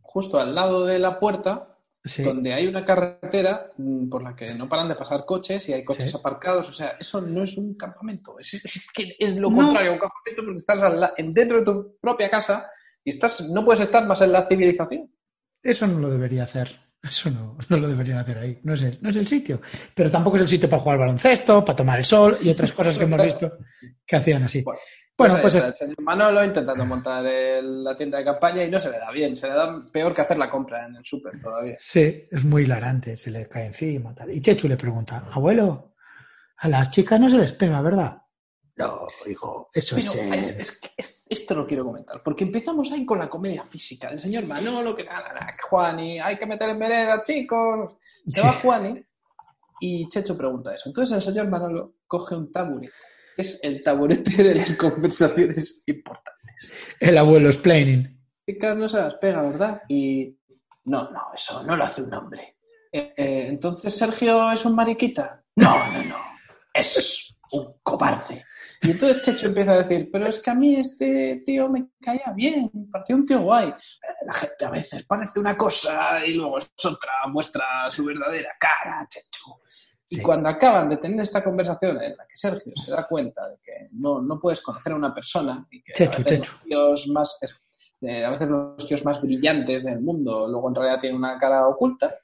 [0.01, 1.73] justo al lado de la puerta,
[2.05, 5.73] Sí, donde hay una carretera mm, por la que no paran de pasar coches y
[5.73, 6.17] hay coches Sí.
[6.17, 6.69] aparcados.
[6.69, 8.39] O sea, eso no es un campamento.
[8.39, 9.57] Es, es que es lo No.
[9.57, 12.71] contrario a un campamento porque estás la- dentro de tu propia casa
[13.03, 15.11] y estás, no puedes estar más en la civilización.
[15.65, 16.79] eso no lo debería hacer.
[17.09, 18.59] Eso no, no lo deberían hacer ahí.
[18.63, 19.61] No es, el, no es el sitio.
[19.95, 22.73] Pero tampoco es el sitio para jugar al baloncesto, para tomar el sol y otras
[22.73, 23.53] cosas que hemos visto
[24.07, 24.65] que hacían así.
[25.19, 28.71] Bueno, pues está es- el señor Manolo intentando montar el- la tienda de campaña y
[28.71, 31.05] no se le da bien, se le da peor que hacer la compra en el
[31.07, 31.77] súper todavía.
[31.81, 34.15] Sí, es muy hilarante, se le cae encima.
[34.15, 34.31] Tal.
[34.31, 35.95] Y Chechu le pregunta, abuelo,
[36.59, 38.19] a las chicas no se les pega, ¿verdad?
[38.77, 40.51] No, hijo, eso Pero es...
[40.61, 44.45] eh, es esto lo quiero comentar, porque empezamos ahí con la comedia física del señor
[44.47, 47.97] Manolo, que nada, nada, que Juani, hay que meter en vereda, chicos.
[48.27, 48.47] Se Sí.
[48.47, 49.03] va Juani
[49.81, 50.85] y Checho pregunta eso.
[50.89, 52.93] Entonces el señor Manolo coge un taburete,
[53.35, 56.71] que es el taburete de las conversaciones importantes.
[57.01, 58.21] El abuelo explaining.
[58.49, 59.83] chicas no se las pega, ¿verdad?
[59.89, 60.39] Y
[60.85, 62.57] no, no, eso no lo hace un hombre.
[62.93, 65.43] Eh, eh, entonces Sergio es un mariquita.
[65.57, 66.17] No, no, no.
[66.73, 68.45] Es un cobarde.
[68.83, 72.33] Y entonces Checho empieza a decir, pero es que a mí este tío me caía
[72.35, 73.73] bien, me parecía un tío guay.
[74.27, 79.07] La gente a veces parece una cosa y luego es otra, muestra su verdadera cara,
[79.09, 79.61] Checho.
[80.09, 80.23] Y Sí.
[80.23, 83.73] cuando acaban de tener esta conversación en la que Sergio se da cuenta de que
[83.93, 86.53] no, no puedes conocer a una persona y que a veces Checho.
[86.67, 87.37] los más,
[88.03, 91.67] eh, a veces los tíos más brillantes del mundo luego en realidad tienen una cara
[91.67, 92.15] oculta,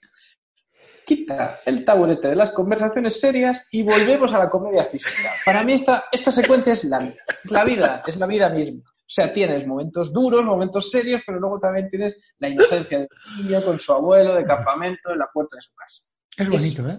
[1.07, 5.31] quita el taburete de las conversaciones serias y volvemos a la comedia física.
[5.45, 8.83] Para mí esta, esta secuencia es la vida, es la vida, es la vida misma.
[8.85, 13.63] O sea, tienes momentos duros, momentos serios, pero luego también tienes la inocencia del niño
[13.63, 16.03] con su abuelo de campamento en la puerta de su casa.
[16.39, 16.99] Es bonito, ¿eh?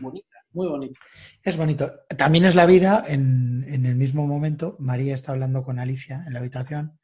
[0.00, 1.00] Bonita, muy bonita.
[1.42, 1.92] Es bonito.
[2.18, 6.32] También es la vida, en, en el mismo momento, María está hablando con Alicia en
[6.32, 6.98] la habitación.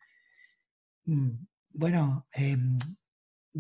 [1.05, 2.57] Mm, Bueno, eh,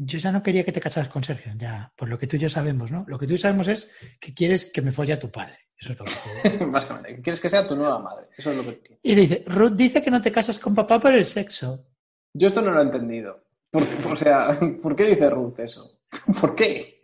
[0.04, 2.40] yo ya no quería que te casaras con Sergio, ya, por lo que tú y
[2.40, 3.04] yo sabemos, ¿no?
[3.08, 3.90] Lo que tú y yo sabemos es
[4.20, 5.58] que quieres que me folle a tu padre.
[5.80, 8.26] Eso es lo que que quieres que sea tu nueva madre.
[8.36, 8.98] Eso es lo que quieres.
[9.02, 11.86] Y le dice, Ruth dice que no te casas con papá por el sexo.
[12.34, 13.44] Yo esto no lo he entendido.
[13.70, 16.00] Por- o sea, ¿por qué dice Ruth eso?
[16.40, 17.00] ¿Por qué?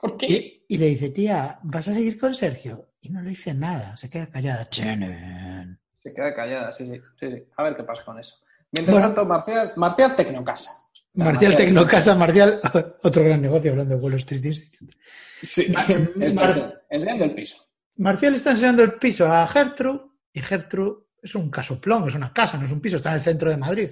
[0.00, 0.26] ¿Por qué?
[0.26, 2.92] Y, y le dice, tía, ¿vas a seguir con Sergio?
[3.00, 4.68] Y no le dice nada, se queda callada.
[4.68, 5.78] Chenen.
[5.96, 7.44] Se queda callada, sí, sí, sí, sí.
[7.56, 8.36] A ver qué pasa con eso.
[8.72, 9.06] Mientras Bueno.
[9.08, 10.70] tanto, Marcial, Marcial Tecnocasa.
[11.16, 12.60] Marcial Tecnocasa, Marcial,
[13.02, 14.96] otro gran negocio hablando de Wall Street Institute.
[15.42, 17.56] Sí, Mar- está enseñando- el piso.
[17.96, 20.00] Marcial está enseñando el piso a Gertrude
[20.32, 23.22] y Gertrude es un casoplón, es una casa, no es un piso, está en el
[23.22, 23.90] centro de Madrid.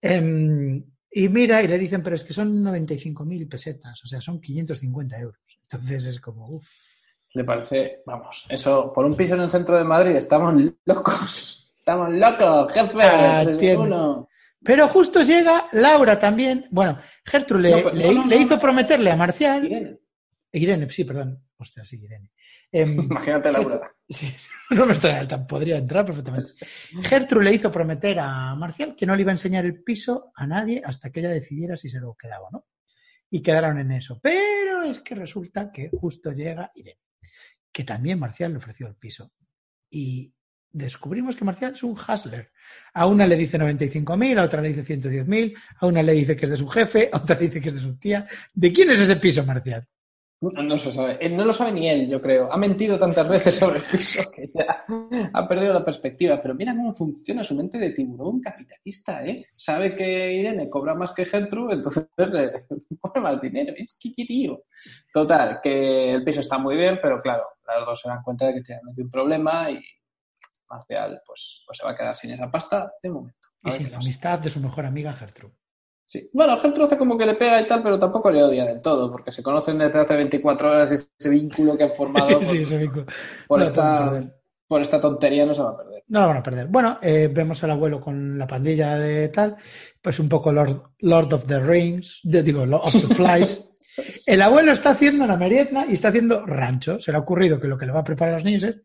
[0.00, 4.40] Em, y mira y le dicen, pero es que son 95.000 pesetas, o sea, son
[4.40, 5.38] 550 euros.
[5.62, 6.68] Entonces es como, uff.
[7.34, 10.54] Le parece, vamos, eso, por un piso en el centro de Madrid, estamos
[10.84, 11.58] locos.
[11.82, 12.92] Estamos locos, jefe.
[13.02, 13.82] Ah, entiendo.
[13.82, 14.28] uno.
[14.64, 16.66] Pero justo llega Laura también.
[16.70, 19.64] Bueno, Gertrude le, No, pero- le- no, no, le no, hizo prometerle a Marcial.
[19.64, 19.98] Irene.
[20.52, 21.42] Irene, sí, perdón.
[21.56, 22.30] Ostras, sí, Irene.
[22.70, 23.92] Em, Imagínate, Laura.
[24.08, 24.32] Sí,
[24.70, 26.50] no me extraña, podría entrar perfectamente.
[27.02, 30.46] Gertrude le hizo prometer a Marcial que no le iba a enseñar el piso a
[30.46, 32.66] nadie hasta que ella decidiera si se lo quedaba o no.
[33.30, 34.20] Y quedaron en eso.
[34.22, 36.98] Pero es que resulta que justo llega Irene,
[37.72, 39.32] que también Marcial le ofreció el piso.
[39.90, 40.34] Y
[40.72, 42.50] descubrimos que Marcial es un hustler.
[42.94, 46.44] A una le dice 95.000, a otra le dice 110.000, a una le dice que
[46.44, 48.26] es de su jefe, a otra le dice que es de su tía.
[48.54, 49.86] ¿De quién es ese piso, Marcial?
[50.42, 51.18] No, se sabe.
[51.20, 52.52] Eh, No lo sabe ni él, yo creo.
[52.52, 54.84] Ha mentido tantas veces sobre el piso que ya
[55.32, 56.42] ha perdido la perspectiva.
[56.42, 59.46] Pero mira cómo funciona su mente de tiburón capitalista, ¿eh?
[59.54, 62.50] Sabe que Irene cobra más que Gertrude, entonces le
[63.00, 63.72] pone más dinero.
[63.76, 64.64] Es tío.
[65.12, 68.54] Total, que el piso está muy bien, pero claro, las dos se dan cuenta de
[68.54, 69.80] que tienen un problema y
[70.72, 73.48] Marcial pues, pues se va a quedar sin esa pasta de momento.
[73.64, 75.54] A Y sin la amistad de su mejor amiga Gertrude.
[76.06, 76.28] Sí.
[76.32, 79.10] Bueno, Gertrude hace como que le pega y tal, pero tampoco le odia del todo,
[79.10, 82.62] porque se conocen desde hace 24 horas y ese vínculo que han formado por, sí,
[82.62, 83.06] ese vínculo.
[83.48, 84.22] por no esta,
[84.66, 86.02] por esta tontería no se va a perder.
[86.08, 86.66] No lo van a perder.
[86.66, 89.56] Bueno, eh, vemos al abuelo con la pandilla de tal,
[90.02, 93.68] pues un poco Lord, Lord of the Rings, de- digo, Lord of the Flies.
[94.26, 96.98] El abuelo está haciendo la merienda y está haciendo rancho.
[97.00, 98.80] Se le ha ocurrido que lo que le va a preparar a los niños es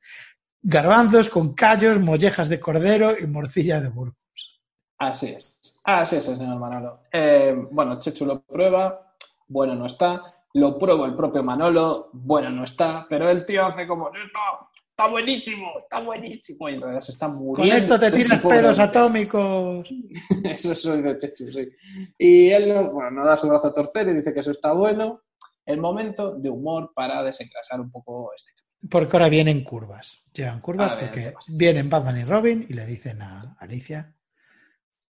[0.62, 4.62] garbanzos con callos, mollejas de cordero y morcilla de burgos.
[5.00, 5.82] Así es.
[5.84, 7.02] Así es, señor Manolo.
[7.12, 9.14] Eh, bueno, Chechu lo prueba,
[9.48, 10.34] bueno, no está.
[10.54, 13.06] Lo prueba el propio Manolo, bueno, no está.
[13.10, 16.68] Pero el tío hace como, está, está buenísimo, está buenísimo.
[16.68, 17.76] Y en realidad se está Con muriendo.
[17.76, 19.88] esto te tiras pedos atómicos.
[20.44, 21.70] Eso soy de Chechu, sí.
[22.18, 24.74] Y él no, bueno, no da su brazo a torcer y dice que eso está
[24.74, 25.22] bueno.
[25.66, 28.52] El momento de humor para desengrasar un poco este.
[28.90, 30.24] Porque ahora vienen curvas.
[30.34, 34.16] Llegan curvas vienen porque vienen Batman y Robin y le dicen a Alicia,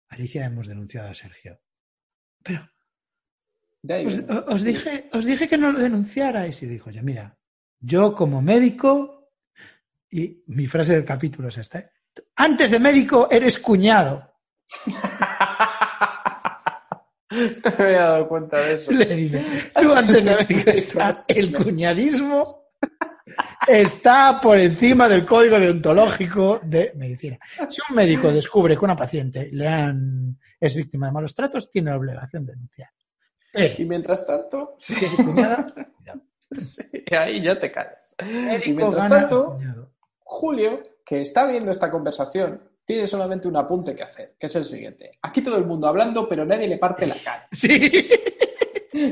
[0.10, 1.60] Alicia hemos denunciado a Sergio.
[2.42, 2.70] Pero
[4.48, 6.62] os dije, os dije que no lo denunciarais.
[6.64, 7.38] Y dijo, ya mira,
[7.80, 9.32] yo como médico,
[10.10, 11.92] y mi frase del capítulo es esta, ¿eh?
[12.36, 14.34] antes de médico eres cuñado.
[17.30, 18.90] No me había dado cuenta de eso.
[18.90, 19.46] Le dice,
[19.80, 22.67] tú antes de médico estás, el cuñadismo
[23.68, 27.38] está por encima del código deontológico de medicina.
[27.70, 31.92] Si un médico descubre que una paciente le han, es víctima de malos tratos, tiene
[31.92, 32.90] la obligación de denunciar.
[33.78, 34.78] Y mientras tanto,
[35.24, 35.68] cuñada,
[36.60, 38.14] sí, ahí ya te callas.
[38.66, 39.60] Y mientras tanto.
[40.20, 44.66] Julio, que está viendo esta conversación, tiene solamente un apunte que hacer, que es el
[44.66, 45.12] siguiente.
[45.22, 47.48] Aquí todo el mundo hablando, pero nadie le parte la cara.
[47.52, 48.08] Sí,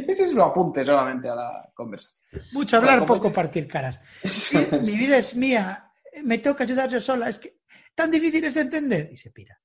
[0.07, 2.43] Ese es su apunte solamente a la conversación.
[2.53, 3.99] mucho hablar, Bueno, poco partir caras.
[4.83, 5.91] Mi vida es mía,
[6.23, 7.59] me tengo que ayudar yo sola, es que
[7.93, 9.09] tan difícil es de entender.
[9.11, 9.59] Y se pira.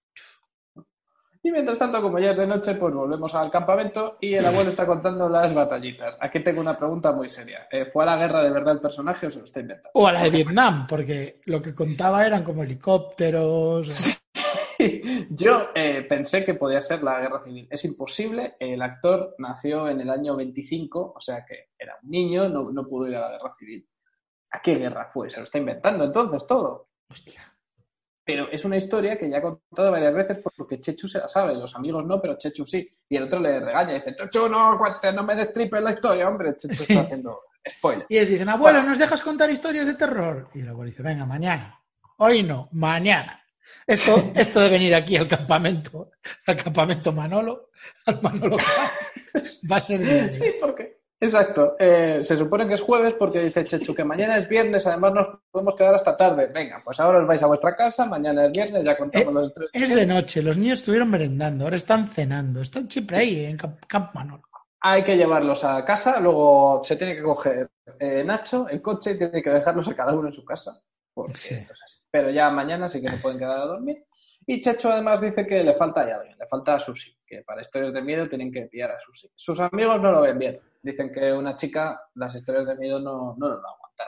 [1.43, 4.71] Y mientras tanto, como ya es de noche, pues volvemos al campamento y el abuelo
[4.71, 6.19] está contando las batallitas.
[6.21, 7.67] Aquí tengo una pregunta muy seria.
[7.71, 9.91] Eh, ¿Fue a la guerra de verdad el personaje o se lo está inventando?
[9.95, 14.20] O a la de Vietnam, porque lo que contaba eran como helicópteros.
[15.31, 17.67] Yo eh, pensé que podía ser la guerra civil.
[17.71, 18.55] Es imposible.
[18.59, 22.87] El actor nació en el año 25, o sea que era un niño, no, no
[22.87, 23.87] pudo ir a la guerra civil.
[24.53, 25.31] ¿A qué guerra fue?
[25.31, 26.89] Se lo está inventando entonces todo.
[27.09, 27.41] Hostia.
[28.25, 31.55] Pero es una historia que ya he contado varias veces porque Chechu se la sabe,
[31.55, 32.89] los amigos no, pero Chechu sí.
[33.09, 36.29] Y el otro le regaña y dice, Chechu, no cuentes, no me destripes la historia,
[36.29, 36.55] hombre.
[36.57, 36.93] Chechu Sí.
[36.93, 37.41] está haciendo
[37.79, 38.07] spoiler.
[38.09, 40.49] Y ellos dicen, abuelo, ¿nos dejas contar historias de terror?
[40.55, 41.81] Y el abuelo dice, venga, mañana.
[42.19, 43.40] Hoy no, mañana.
[43.91, 46.11] Esto, esto de venir aquí al campamento,
[46.47, 47.71] al campamento Manolo,
[48.07, 50.33] al Manolo Camp, va a ser diario.
[50.33, 51.77] Sí, porque Exacto.
[51.79, 55.27] Eh, se supone que es jueves porque dice Chechu que mañana es viernes, además nos
[55.51, 56.51] podemos quedar hasta tarde.
[56.53, 59.55] Venga, pues ahora os vais a vuestra casa, mañana es viernes, ya contamos Eh, los
[59.55, 59.71] tres.
[59.75, 63.85] Es de noche, los niños estuvieron merendando, ahora están cenando, están siempre ahí en Camp,
[63.87, 64.41] Camp Manor.
[64.83, 67.69] Hay que llevarlos a casa, luego se tiene que coger
[67.99, 70.81] eh, Nacho, el coche, y tiene que dejarlos a cada uno en su casa.
[71.15, 71.55] Porque Sí.
[71.55, 71.99] esto es así.
[72.11, 74.05] Pero ya mañana sí que se pueden quedar a dormir.
[74.47, 77.61] Y Checho además dice que le falta ya alguien, le falta a Susi, que para
[77.61, 79.31] historias de miedo tienen que pillar a Susi.
[79.37, 80.59] Sus amigos no lo ven bien.
[80.83, 84.07] Dicen que una chica las historias de miedo no, no nos va a aguantar.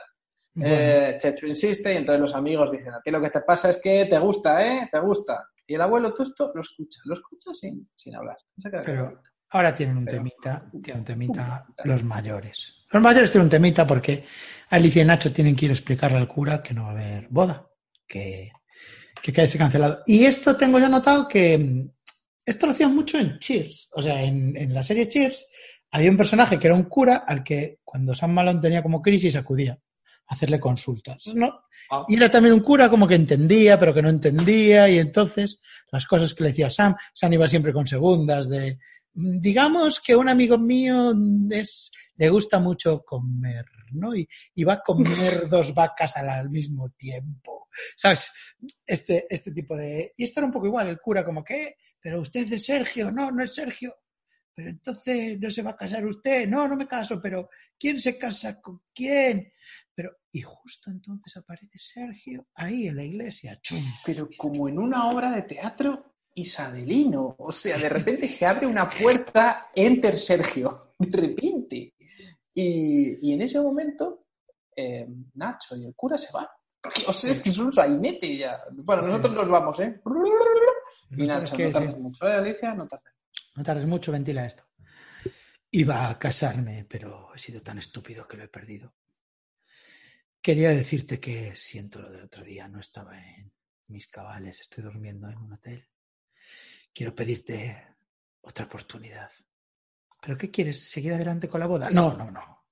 [0.55, 3.69] Bueno, Eh, Checho insiste y entonces los amigos dicen, a ti lo que te pasa
[3.69, 4.89] es que te gusta, ¿eh?
[4.91, 5.47] Te gusta.
[5.67, 8.37] Y el abuelo Tusto lo escucha, lo escucha sin, sin hablar.
[8.57, 9.09] No se queda Pero-
[9.51, 11.65] ahora tienen un pero- temita, tienen un temita.
[11.85, 12.82] los mayores.
[12.93, 14.23] Los mayores tienen un temita porque
[14.69, 17.27] Alicia y Nacho tienen que ir a explicarle al cura que no va a haber
[17.29, 17.67] boda,
[18.07, 18.51] que,
[19.19, 20.03] que quede cancelado.
[20.05, 21.89] Y esto tengo yo notado que mm,
[22.45, 23.89] esto lo hacían mucho en Cheers.
[23.95, 25.47] O sea, en, en la serie Cheers
[25.89, 29.35] había un personaje que era un cura al que cuando Sam Malone tenía como crisis
[29.35, 29.73] acudía
[30.27, 31.25] a hacerle consultas.
[31.33, 31.61] ¿no?
[31.89, 32.05] Ah.
[32.07, 35.59] Y era también un cura como que entendía, pero que no entendía, y entonces
[35.91, 38.77] las cosas que le decía Sam, Sam iba siempre con segundas de,
[39.13, 41.13] digamos que un amigo mío
[41.51, 44.15] es, le gusta mucho comer, ¿no?
[44.15, 48.31] Y, y va a comer dos vacas al, mismo tiempo, ¿sabes?
[48.85, 50.13] Este, este tipo de...
[50.17, 53.31] Y esto era un poco igual, el cura como que, pero usted es Sergio, no,
[53.31, 53.95] no es Sergio.
[54.55, 57.49] Pero entonces no se va a casar usted, no, no me caso, pero
[57.79, 59.51] ¿quién se casa con quién?
[59.95, 63.59] Pero, y justo entonces aparece Sergio ahí en la iglesia.
[63.61, 63.83] ¡Chum!
[64.05, 67.35] Pero como en una obra de teatro isabelino.
[67.37, 71.93] O sea, de repente se abre una puerta, enter Sergio, de repente.
[72.53, 74.27] Y, y en ese momento,
[74.75, 76.47] eh, Nacho y el cura se van.
[76.81, 78.59] Porque, o sea, es que es un sainete ya.
[78.71, 80.01] Bueno, nosotros nos vamos, ¿eh?
[81.11, 82.73] Y Nacho, no tardes mucho, ¿eh, Alicia?
[82.75, 83.13] No tardes.
[83.55, 84.63] No tardes mucho, ventila esto.
[85.71, 88.93] Iba a casarme, pero he sido tan estúpido que lo he perdido.
[90.41, 93.51] Quería decirte que siento lo del otro día, no estaba en
[93.87, 95.87] mis cabales, estoy durmiendo en un hotel.
[96.93, 97.87] Quiero pedirte
[98.41, 99.29] otra oportunidad.
[100.21, 100.89] ¿Pero qué quieres?
[100.89, 101.89] ¿Seguir adelante con la boda?
[101.89, 102.65] No, no, no.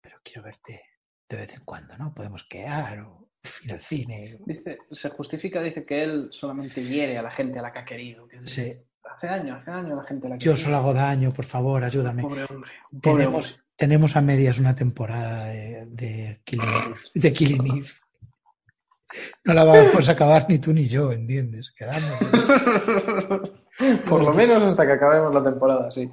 [0.00, 0.80] Pero quiero verte
[1.28, 2.14] de vez en cuando, ¿no?
[2.14, 3.28] Podemos quedar o
[3.64, 4.38] ir al cine.
[4.46, 7.84] Dice, se justifica, dice que él solamente hiere a la gente a la que ha
[7.84, 8.26] querido.
[8.26, 8.74] que Sí.
[9.04, 10.64] Hace daño, hace daño a la gente a la que Yo quiere.
[10.64, 12.22] solo hago daño, por favor, ayúdame.
[12.22, 12.70] Pobre hombre.
[12.90, 13.64] Pobre Tenemos, hombre.
[13.76, 17.88] tenemos a medias una temporada de, de, Killing de Killing Eve.
[19.44, 21.70] No la vamos a acabar ni tú ni yo, ¿entiendes?
[21.70, 22.18] Quedamos.
[24.08, 26.10] Por lo menos hasta que acabemos la temporada, sí.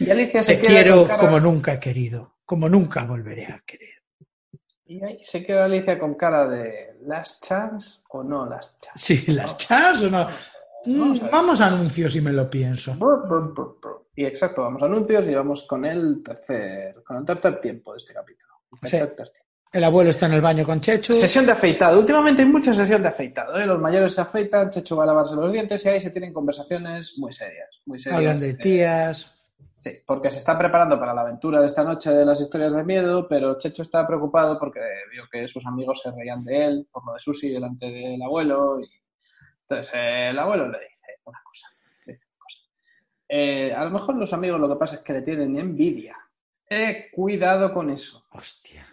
[0.00, 3.62] Y Alicia se Te queda quiero cara- como nunca he querido, como nunca volveré a
[3.66, 3.88] querer.
[4.86, 8.98] Y ahí se queda Alicia con cara de ¿Last chance o no last chance?
[9.16, 10.28] Sí, las chas o no.
[10.86, 11.30] Vamos a ver.
[11.32, 12.94] Vamos a anuncios y me lo pienso.
[12.94, 14.06] Brr, brr, brr, brr.
[14.16, 17.98] Y exacto, vamos a anuncios y vamos con el tercer, con el tercer tiempo de
[17.98, 18.48] este capítulo.
[18.82, 18.98] El Sí.
[18.98, 19.47] tercer tiempo.
[19.72, 21.14] El abuelo está en el baño con Chechu.
[21.14, 22.00] Sesión de afeitado.
[22.00, 23.56] Últimamente hay mucha sesión de afeitado.
[23.58, 23.66] ¿eh?
[23.66, 27.14] Los mayores se afeitan, Checho va a lavarse los dientes y ahí se tienen conversaciones
[27.18, 27.80] muy serias.
[27.84, 29.38] Muy serias Hablan de eh, tías.
[29.80, 32.82] Sí, porque se está preparando para la aventura de esta noche de las historias de
[32.82, 34.80] miedo, pero Checho está preocupado porque
[35.12, 38.80] vio que sus amigos se reían de él por lo de Susi delante del abuelo.
[38.80, 38.88] Y...
[39.60, 41.68] Entonces eh, el abuelo le dice una cosa.
[42.06, 42.58] le dice una cosa.
[43.28, 46.16] Eh, a lo mejor los amigos lo que pasa es que le tienen envidia.
[46.70, 48.26] Eh, cuidado con eso.
[48.32, 48.84] Hostia.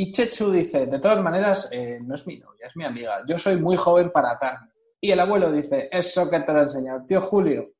[0.00, 3.24] Y Chechu dice, de todas maneras, eh, no es mi novia, es mi amiga.
[3.26, 4.68] Yo soy muy joven para atarme.
[5.00, 7.72] Y el abuelo dice, eso que te lo he enseñado, tío Julio.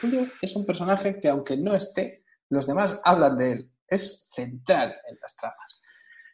[0.00, 3.70] Julio es un personaje que aunque no esté, los demás hablan de él.
[3.86, 5.80] Es central en las tramas.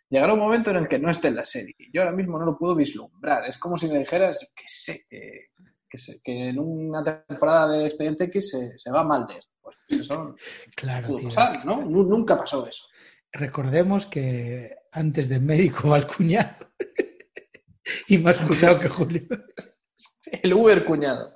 [0.09, 1.75] Llegará un momento en el que no esté en la serie.
[1.93, 3.45] Yo ahora mismo no lo puedo vislumbrar.
[3.47, 5.49] Es como si me dijeras que sé que,
[5.89, 9.43] que, sé- que en una temporada de Expediente X se, se va Mulder.
[9.63, 10.35] Pues eso
[10.77, 11.29] Claro, pudo tío.
[11.29, 11.75] pasar, es que ¿no?
[11.75, 12.85] está- Nu- Nunca pasó eso.
[13.35, 16.51] Recordemos que antes del médico va el cuñado.
[18.09, 19.23] y más cuñado que Julio.
[20.43, 21.35] El Uber cuñado.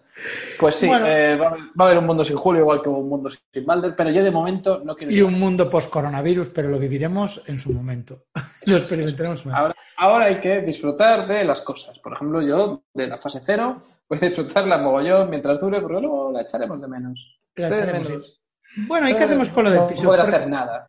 [0.59, 1.07] Pues sí, Bueno.
[1.07, 3.31] eh, va, a haber- va a haber un mundo sin Julio, igual que un mundo
[3.31, 5.13] sin Mulder, pero yo de momento no quiero.
[5.13, 8.25] Y un mundo post-coronavirus, pero lo viviremos en su momento.
[8.67, 9.55] lo experimentaremos más.
[9.57, 11.99] Ahora, ahora hay que disfrutar de las cosas.
[12.01, 16.33] Por ejemplo, yo de la fase cero voy a disfrutarla mogollón mientras dure, porque luego
[16.33, 17.41] la echaremos de menos.
[17.55, 18.41] La echaremos, menos.
[18.89, 20.03] Bueno, ¿y qué hacemos con lo del No piso?
[20.03, 20.89] poder ¿Por, hacer nada.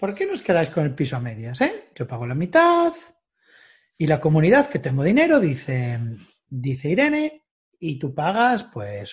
[0.00, 1.60] Por qué nos quedáis con el piso a medias?
[1.60, 1.90] Eh?
[1.94, 2.92] Yo pago la mitad
[3.98, 5.98] y la comunidad que tengo dinero, dice,
[6.48, 7.44] dice Irene,
[7.78, 9.12] y tú pagas, pues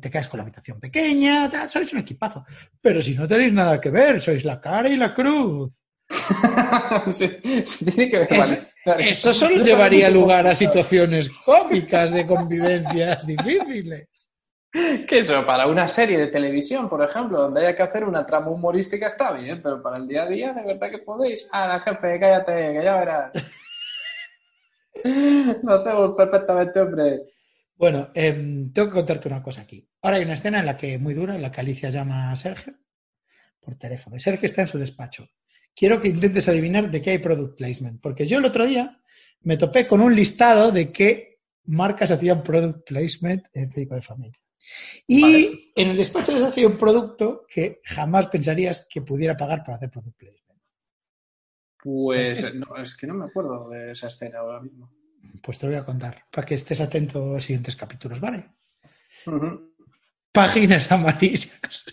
[0.00, 2.44] te quedas con la habitación pequeña, sois un equipazo.
[2.80, 5.82] Pero si no tenéis nada que ver, sois la cara y la cruz.
[7.10, 8.32] se tiene que ver.
[8.32, 9.10] Es- vale, vale.
[9.10, 14.27] Eso solo llevaría lugar a situaciones cómicas de convivencias difíciles.
[15.08, 18.50] Que eso, para una serie de televisión, por ejemplo, donde haya que hacer una trama
[18.50, 21.48] humorística está bien, pero para el día a día, de verdad que podéis.
[21.50, 23.32] Ah, la jefe, cállate, que ya verás.
[25.62, 27.22] Lo hacemos perfectamente, hombre.
[27.76, 29.88] Bueno, em, tengo que contarte una cosa aquí.
[30.02, 32.36] Ahora hay una escena en la que, muy dura, en la que Alicia llama a
[32.36, 32.74] Sergio
[33.60, 34.16] por teléfono.
[34.16, 35.28] Y Sergio está en su despacho.
[35.74, 39.00] Quiero que intentes adivinar de qué hay product placement, porque yo el otro día
[39.42, 44.40] me topé con un listado de qué marcas hacían product placement en médico de familia.
[45.06, 45.72] Y Vale.
[45.76, 49.76] en el despacho de Sergio hay un producto que jamás pensarías que pudiera pagar para
[49.76, 50.62] hacer product placement.
[51.82, 54.92] Pues ¿Sabes qué no, es que no me acuerdo de esa escena ahora mismo.
[55.42, 58.50] Pues te lo voy a contar, para que estés atento a los siguientes capítulos, ¿vale?
[60.32, 61.84] Páginas amarillas.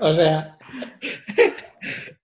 [0.00, 0.58] o sea,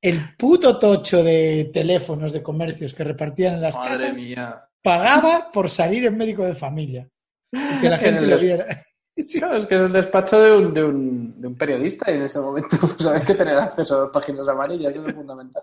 [0.01, 4.69] el puto tocho de teléfonos de comercios que repartían en las Madre casas mía.
[4.83, 7.09] pagaba por salir en médico de familia.
[7.55, 8.67] Y que la En gente el lo viera.
[9.39, 12.23] Claro, es que es el despacho de un, de un, de un periodista y en
[12.23, 15.63] ese momento pues, hay que tener acceso a las páginas amarillas, eso es fundamental.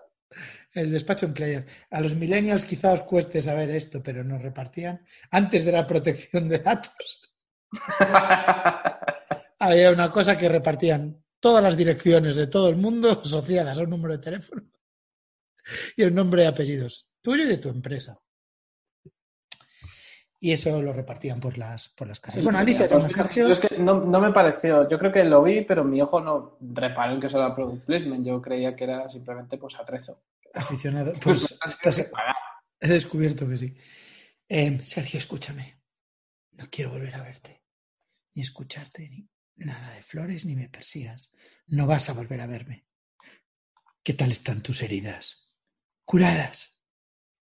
[0.74, 1.66] El despacho en player.
[1.89, 6.48] A los millennials quizá os cueste saber esto, pero nos repartían antes de la protección
[6.48, 7.30] de datos.
[9.60, 13.89] Había una cosa que repartían todas las direcciones de todo el mundo asociadas a un
[13.89, 14.64] número de teléfono
[15.98, 18.18] y un nombre y apellidos, tuyo y de tu empresa.
[20.44, 22.44] Y eso lo repartían por las, por las casas.
[22.44, 25.84] bueno, Alicia, yo es que no, no me pareció, yo creo que lo vi, pero
[25.84, 29.58] mi ojo no reparó en que eso era product placement, yo creía que era simplemente
[29.60, 30.24] pues atrezo.
[30.56, 31.14] aficionado.
[31.22, 32.10] Pues estás-
[32.80, 33.78] he descubierto que sí.
[34.50, 35.80] Eh, Sergio, escúchame.
[36.54, 37.64] No quiero volver a verte,
[38.34, 41.38] ni escucharte, ni nada de flores, ni me persigas.
[41.68, 42.88] No vas a volver a verme.
[44.04, 45.54] ¿Qué tal están tus heridas?
[46.04, 46.80] Curadas.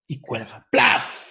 [0.07, 0.67] Y cuelga.
[0.71, 1.26] ¡Plaf!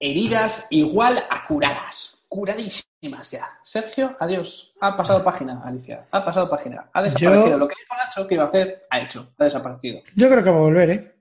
[0.00, 3.46] Heridas igual a curadas, curadísimas ya.
[3.62, 4.72] Sergio, adiós.
[4.80, 6.06] Ha pasado página, Alicia.
[6.10, 6.88] Ha pasado página.
[6.92, 7.48] Ha desaparecido.
[7.50, 9.32] Yo- Lo que dijo Nacho que iba a hacer, ha hecho.
[9.38, 10.00] Ha desaparecido.
[10.16, 11.14] Yo creo que va a volver, ¿eh?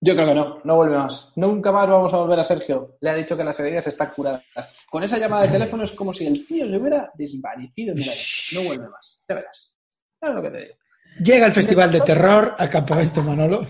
[0.00, 1.32] Yo creo que no, no vuelve más.
[1.36, 2.96] Nunca más vamos a volver a Sergio.
[3.00, 4.42] Le ha dicho que las heridas están curadas.
[4.88, 8.12] Con esa llamada de teléfono es como si el tío se hubiera desvanecido aire.
[8.54, 9.24] No vuelve más.
[9.28, 9.76] Ya verás.
[10.20, 10.74] Es lo que te digo.
[11.22, 13.62] Llega el Festival de Terror al campamento Manolo.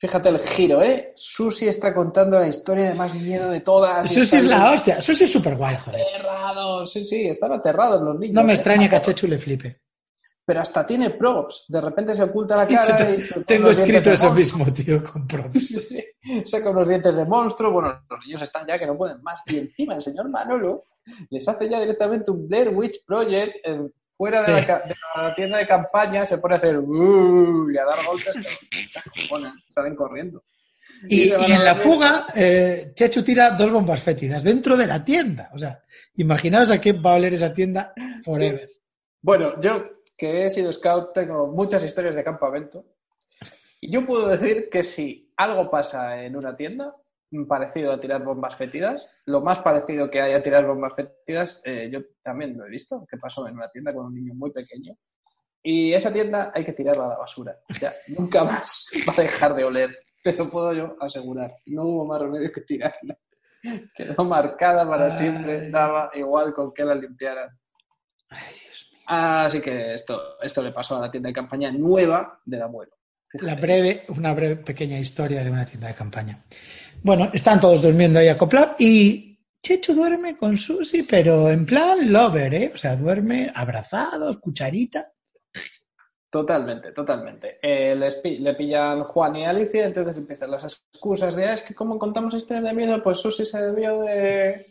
[0.00, 1.12] Fíjate el giro, ¿eh?
[1.14, 4.10] Susi está contando la historia de más miedo de todas.
[4.10, 5.02] Susi es la hostia.
[5.02, 6.00] Susi es súper guay, joder.
[6.00, 6.90] Aterrados.
[6.90, 8.34] Sí, sí, están aterrados los niños.
[8.34, 8.54] No me ¿eh?
[8.54, 9.82] extraña que a Chechu le flipe.
[10.46, 11.66] Pero hasta tiene props.
[11.68, 13.20] De repente se oculta la Sí, cara y...
[13.20, 15.66] se Tengo los escrito eso mismo, tío, con props.
[15.68, 16.02] Sí, sí.
[16.46, 17.70] Saca unos dientes de monstruo.
[17.70, 19.42] Bueno, los niños están ya que no pueden más.
[19.46, 20.84] Y encima el señor Manolo
[21.28, 24.66] les hace ya directamente un Blair Witch Project en- fuera de, la, Sí.
[24.66, 26.26] ca- de la tienda de campaña.
[26.26, 28.34] Se pone a hacer "Uh", y a dar golpes.
[29.74, 30.44] salen corriendo.
[31.08, 35.02] Y, y a en la fuga, eh, Chechu tira dos bombas fétidas dentro de la
[35.02, 35.48] tienda.
[35.54, 35.82] O sea,
[36.16, 38.68] imaginaos a qué va a oler esa tienda forever.
[39.22, 39.84] Bueno, yo
[40.18, 42.84] que he sido scout tengo muchas historias de campamento
[43.80, 46.94] y yo puedo decir que si algo pasa en una tienda
[47.48, 51.88] parecido a tirar bombas fétidas, lo más parecido que hay a tirar bombas fétidas, eh,
[51.92, 54.96] yo también lo he visto, que pasó en una tienda con un niño muy pequeño
[55.62, 57.56] y esa tienda hay que tirarla a la basura.
[57.68, 61.54] O sea, nunca más va a dejar de oler, te lo puedo yo asegurar.
[61.66, 63.16] No hubo más remedio que tirarla.
[63.94, 65.12] Quedó marcada para Ay.
[65.12, 67.50] siempre, daba igual con que la limpiaran.
[68.30, 69.00] Ay, Dios mío.
[69.06, 72.92] Así que esto, esto le pasó a la tienda de campaña nueva del abuelo.
[73.34, 76.42] La breve, una breve pequeña historia de una tienda de campaña.
[77.02, 82.54] Bueno, están todos durmiendo ahí acoplados y Chechu duerme con Susi, pero en plan lover,
[82.54, 82.72] ¿eh?
[82.74, 85.12] O sea, duerme abrazados, cucharita.
[86.30, 87.58] Totalmente, totalmente.
[87.60, 91.74] Eh, les le pillan Juan y Alicia, entonces empiezan las excusas de, "Ah, es que
[91.74, 94.64] como contamos historias de miedo, pues Susi se debió de,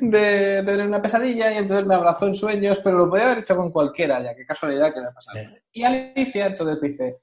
[0.00, 3.72] de, una pesadilla y entonces me abrazó en sueños, pero lo podía haber hecho con
[3.72, 5.38] cualquiera, ya qué casualidad que le ha pasado.
[5.38, 5.56] Sí.
[5.72, 7.18] Y Alicia entonces dice,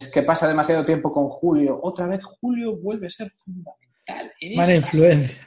[0.00, 1.78] es que pasa demasiado tiempo con Julio.
[1.82, 4.32] Otra vez Julio vuelve a ser fundamental.
[4.40, 5.38] en Mala influencia.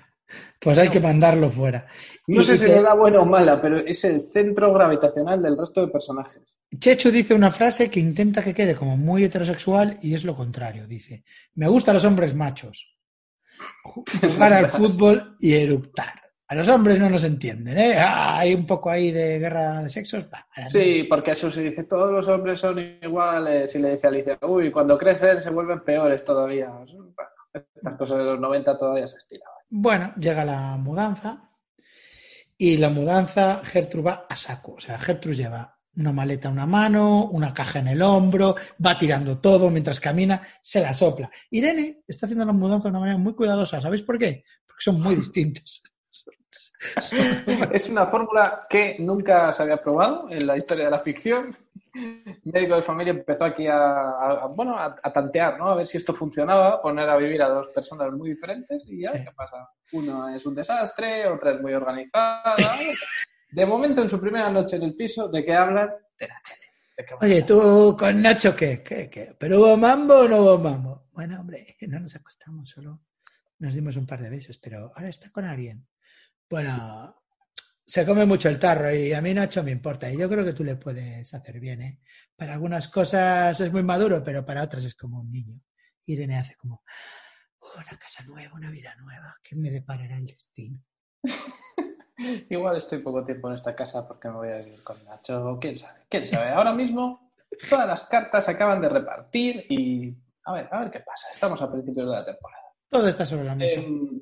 [0.60, 1.88] Pues hay que mandarlo fuera.
[2.28, 5.58] No Y- sé si que- será buena o mala, pero es el centro gravitacional del
[5.58, 6.56] resto de personajes.
[6.80, 10.88] Chechu dice una frase que intenta que quede como muy heterosexual y es lo contrario.
[10.88, 11.24] Dice,
[11.56, 12.96] me gustan los hombres machos.
[13.84, 14.04] Ju-
[14.36, 16.21] Jugar al fútbol y eruptar.
[16.52, 17.96] A los hombres no nos entienden, ¿eh?
[17.98, 20.26] Ah, hay un poco ahí de guerra de sexos.
[20.68, 23.74] Sí, porque Susi dice, todos los hombres son iguales.
[23.74, 26.70] Y le dice a Alicia, uy, cuando crecen se vuelven peores todavía.
[26.70, 27.14] Bueno,
[27.54, 29.56] estas cosas de los 90 todavía se estiraban.
[29.70, 31.50] Bueno, llega la mudanza
[32.58, 34.74] y la mudanza Gertrude va a saco.
[34.74, 38.98] O sea, Gertrude lleva una maleta en una mano, una caja en el hombro, va
[38.98, 41.32] tirando todo mientras camina, se la sopla.
[41.50, 43.80] Irene está haciendo la mudanza de una manera muy cuidadosa.
[43.80, 44.44] ¿Sabéis por qué?
[44.68, 45.82] Porque son muy distintos.
[47.72, 51.56] Es una fórmula que nunca se había probado en la historia de la ficción.
[52.46, 55.72] médico de familia empezó aquí a, bueno, a, tantear, ¿no?
[55.72, 59.12] A ver si esto funcionaba, poner a vivir a dos personas muy diferentes y ya,
[59.12, 59.70] ¿qué pasa?
[59.92, 62.56] Uno es un desastre, otra es muy organizada.
[63.52, 65.92] De momento, en su primera noche en el piso, ¿de qué hablan?
[66.18, 66.62] De Nachete.
[67.20, 68.84] Oye, ¿tú con Nacho qué?
[68.84, 69.36] ¿Qué, qué?
[69.38, 71.08] ¿Pero hubo mambo o no hubo mambo?
[71.12, 73.02] Bueno, hombre, no nos acostamos, solo
[73.60, 75.86] nos dimos un par de besos, pero ahora está con alguien.
[76.52, 77.24] Bueno,
[77.86, 80.12] se come mucho el tarro y a mí Nacho me importa.
[80.12, 82.00] Y yo creo que tú le puedes hacer bien, ¿eh?
[82.36, 85.62] Para algunas cosas es muy maduro, pero para otras es como un niño.
[86.08, 86.84] Irene hace como,
[87.60, 90.84] oh, una casa nueva, una vida nueva, ¿qué me deparará el destino?
[92.50, 95.58] Igual estoy poco tiempo en esta casa porque me voy a vivir con Nacho.
[95.62, 96.02] ¿Quién sabe?
[96.10, 96.50] ¿Quién sabe?
[96.50, 97.30] Ahora mismo
[97.70, 101.30] todas las cartas se acaban de repartir y a ver, a ver qué pasa.
[101.32, 102.64] Estamos a principios de la temporada.
[102.90, 103.80] Todo está sobre la mesa.
[103.80, 104.20] Em,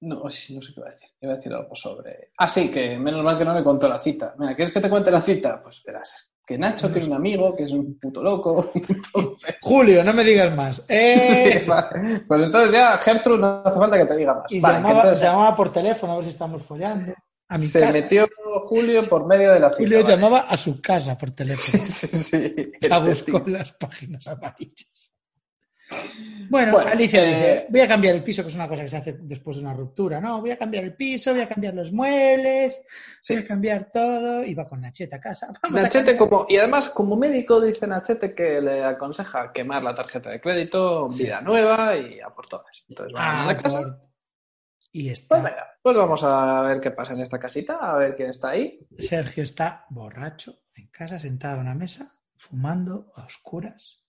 [0.00, 1.08] no, no sé qué iba a decir.
[1.20, 2.30] Iba a decir algo sobre.
[2.38, 4.34] Ah, sí, que menos mal que no me contó la cita.
[4.38, 5.62] Mira, ¿quieres que te cuente la cita?
[5.62, 8.72] Pues verás, que Nacho tiene un amigo que es un puto loco.
[9.60, 10.82] Julio, no me digas más.
[10.88, 11.62] Eh...
[12.26, 14.50] pues entonces ya, Gertrude, no hace falta que te diga más.
[14.50, 17.12] Y llamaba, por teléfono a ver si estamos follando.
[17.48, 18.28] A mi se metió
[18.62, 19.82] Julio por medio de la cita.
[19.82, 21.82] Julio llamaba a su casa por teléfono.
[21.86, 22.72] sí, sí, sí.
[22.88, 25.09] La buscó las páginas amarillas.
[26.50, 28.96] Bueno, Alicia dice, eh, voy a cambiar el piso, que es una cosa que se
[28.96, 30.40] hace después de una ruptura, ¿no?
[30.40, 32.80] Voy a cambiar el piso, voy a cambiar los muebles,
[33.28, 35.52] voy a cambiar todo, y va con Nachete a casa.
[35.70, 40.40] Nachete como, y además como médico dice Nachete que le aconseja quemar la tarjeta de
[40.40, 42.84] crédito, vida nueva y a por todas.
[42.88, 44.00] Entonces va a la casa.
[44.90, 45.40] Y está.
[45.40, 48.80] Pues pues vamos a ver qué pasa en esta casita, a ver quién está ahí.
[48.98, 54.00] Sergio está borracho en casa, sentado en una mesa, fumando a oscuras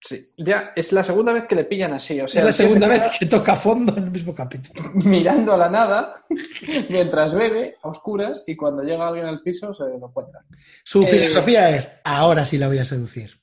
[0.00, 2.20] Sí, ya es la segunda vez que le pillan así.
[2.20, 4.90] O sea, es la segunda vez que toca fondo en el mismo capítulo.
[4.94, 6.24] Mirando a la nada
[6.88, 10.44] mientras bebe a oscuras y cuando llega alguien al piso se lo encuentra.
[10.84, 13.40] Su eh, filosofía es: ahora sí la voy a seducir.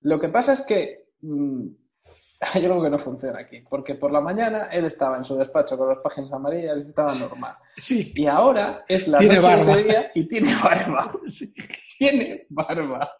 [0.00, 1.66] Lo que pasa es que mm,
[2.54, 5.76] yo creo que no funciona aquí, porque por la mañana él estaba en su despacho
[5.76, 7.54] con las páginas amarillas y estaba normal.
[7.78, 8.12] Sí.
[8.16, 11.12] Y ahora es la noche de ese día y tiene barba.
[11.28, 11.54] Sí
[11.98, 13.14] tiene barba.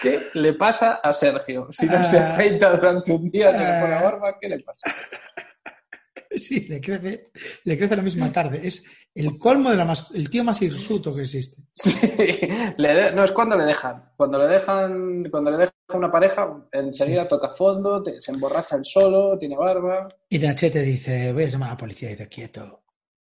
[0.00, 1.68] ¿Qué le pasa a Sergio?
[1.70, 2.32] Si no se ah.
[2.32, 4.02] afeita durante un día, se le pone ah.
[4.02, 4.90] barba, ¿qué le pasa?
[6.34, 7.24] Sí, le crece,
[7.64, 8.66] le crece la misma tarde.
[8.66, 8.82] Es
[9.14, 11.62] el colmo del el tío más hirsuto que existe.
[11.74, 11.94] Sí,
[12.78, 14.10] no es cuando le dejan.
[14.16, 19.38] Cuando le dejan, cuando le dejan una pareja, enseguida toca fondo, se emborracha el solo,
[19.38, 20.08] tiene barba.
[20.28, 22.82] Y Nachete dice, voy a llamar a la policía y dice, quieto.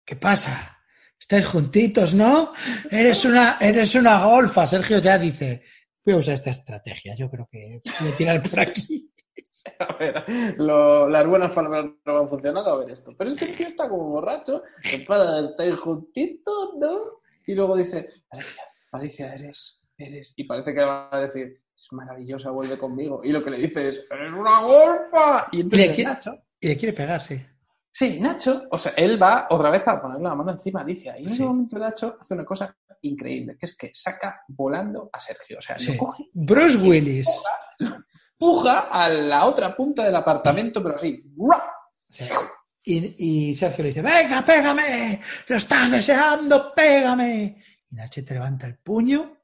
[0.04, 0.78] ¿Qué pasa?
[1.18, 2.52] Estáis juntitos, ¿no?
[2.90, 4.66] Eres una, eres una golfa.
[4.66, 5.62] Sergio ya dice,
[6.04, 7.14] voy a usar esta estrategia.
[7.14, 9.10] Yo creo que voy a tirar por aquí.
[9.78, 10.24] A ver,
[10.58, 13.14] las buenas palabras no han funcionado, a ver esto.
[13.16, 14.62] Pero es que el tío está como borracho,
[15.08, 17.22] para estar juntitos, ¿no?
[17.46, 18.62] Y luego dice, Alicia,
[18.92, 20.34] Alicia, eres, eres.
[20.36, 23.20] Y parece que va a decir, es maravillosa, vuelve conmigo.
[23.24, 25.48] Y lo que le dice es, eres una golfa.
[25.52, 27.40] Y entonces, le Nacho, y le quiere pegar, sí.
[27.90, 31.18] Sí, Nacho, o sea, él va otra vez a ponerle la mano encima a Alicia.
[31.18, 35.20] Y en ese momento Nacho hace una cosa increíble, que es que saca volando a
[35.20, 35.58] Sergio.
[35.58, 36.24] O sea, lo coge.
[36.32, 37.28] Bruce Willis.
[38.36, 41.22] Puja, a la otra punta del apartamento, pero así.
[42.82, 47.62] Y, Sergio le dice, venga, pégame, lo estás deseando, pégame.
[47.90, 49.38] Y Nacho te levanta el puño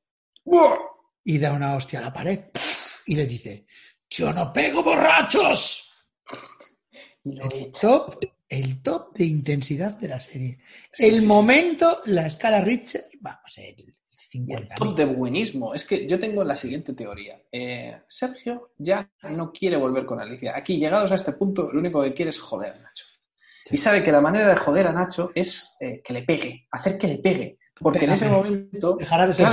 [1.24, 2.44] y da una hostia a la pared
[3.06, 3.66] y le dice,
[4.08, 5.86] yo no pego borrachos.
[7.24, 8.18] El top
[8.50, 10.58] el top de intensidad de la serie.
[10.98, 14.74] el momento, la escala Richter, vamos, el 50.
[14.74, 15.72] El top de buenismo.
[15.72, 17.40] Es que yo tengo la siguiente teoría.
[17.50, 20.56] Eh, Sergio ya no quiere volver con Alicia.
[20.56, 23.04] Aquí, llegados a este punto, lo único que quiere es joder a Nacho.
[23.70, 26.98] Y sabe que la manera de joder a Nacho es eh, que le pegue, hacer
[26.98, 27.58] que le pegue.
[27.78, 28.96] Porque en ese momento.
[28.96, 29.46] Dejará de ser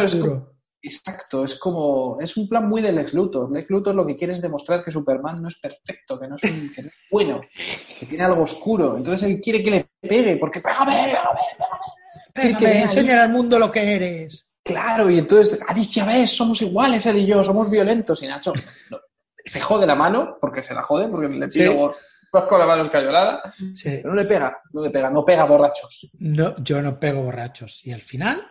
[0.87, 3.51] Exacto, es como, es un plan muy del Lex Luthor.
[3.51, 6.41] Lex Luthor lo que quiere es demostrar que Superman no es perfecto, que no es,
[6.41, 7.41] que no es bueno,
[7.99, 8.95] que tiene algo oscuro.
[8.95, 10.95] Entonces él quiere que le pegue, porque pégame,
[12.33, 12.81] pégame, pégame.
[12.83, 14.49] enseña al mundo lo que eres.
[14.63, 18.23] Claro, y entonces, Alicia, ves, somos iguales él y yo, somos violentos.
[18.23, 18.53] Y Nacho
[19.45, 21.95] se jode la mano, porque se la jode, porque le pido
[22.31, 23.41] con la mano escayolada.
[23.83, 26.11] Pero no le pega, no le pega, no pega borrachos.
[26.19, 27.85] No, yo no pego borrachos.
[27.85, 28.41] Y al final,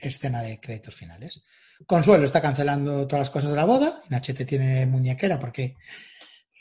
[0.00, 1.44] escena de créditos finales.
[1.84, 4.02] Consuelo está cancelando todas las cosas de la boda.
[4.08, 5.76] Nachete tiene muñequera porque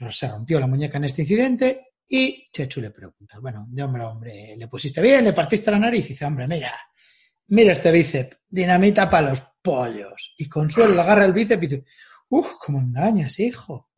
[0.10, 1.94] se rompió la muñeca en este incidente.
[2.08, 5.24] Y Chechu le pregunta, bueno, de hombre a hombre, ¿le pusiste bien?
[5.24, 6.06] ¿Le partiste la nariz?
[6.06, 6.72] Y dice, hombre, mira,
[7.48, 10.36] mira este bíceps, dinamita para los pollos.
[10.38, 11.86] Y Consuelo le agarra el bíceps y dice,
[12.30, 13.90] uff, ¿cómo engañas, hijo?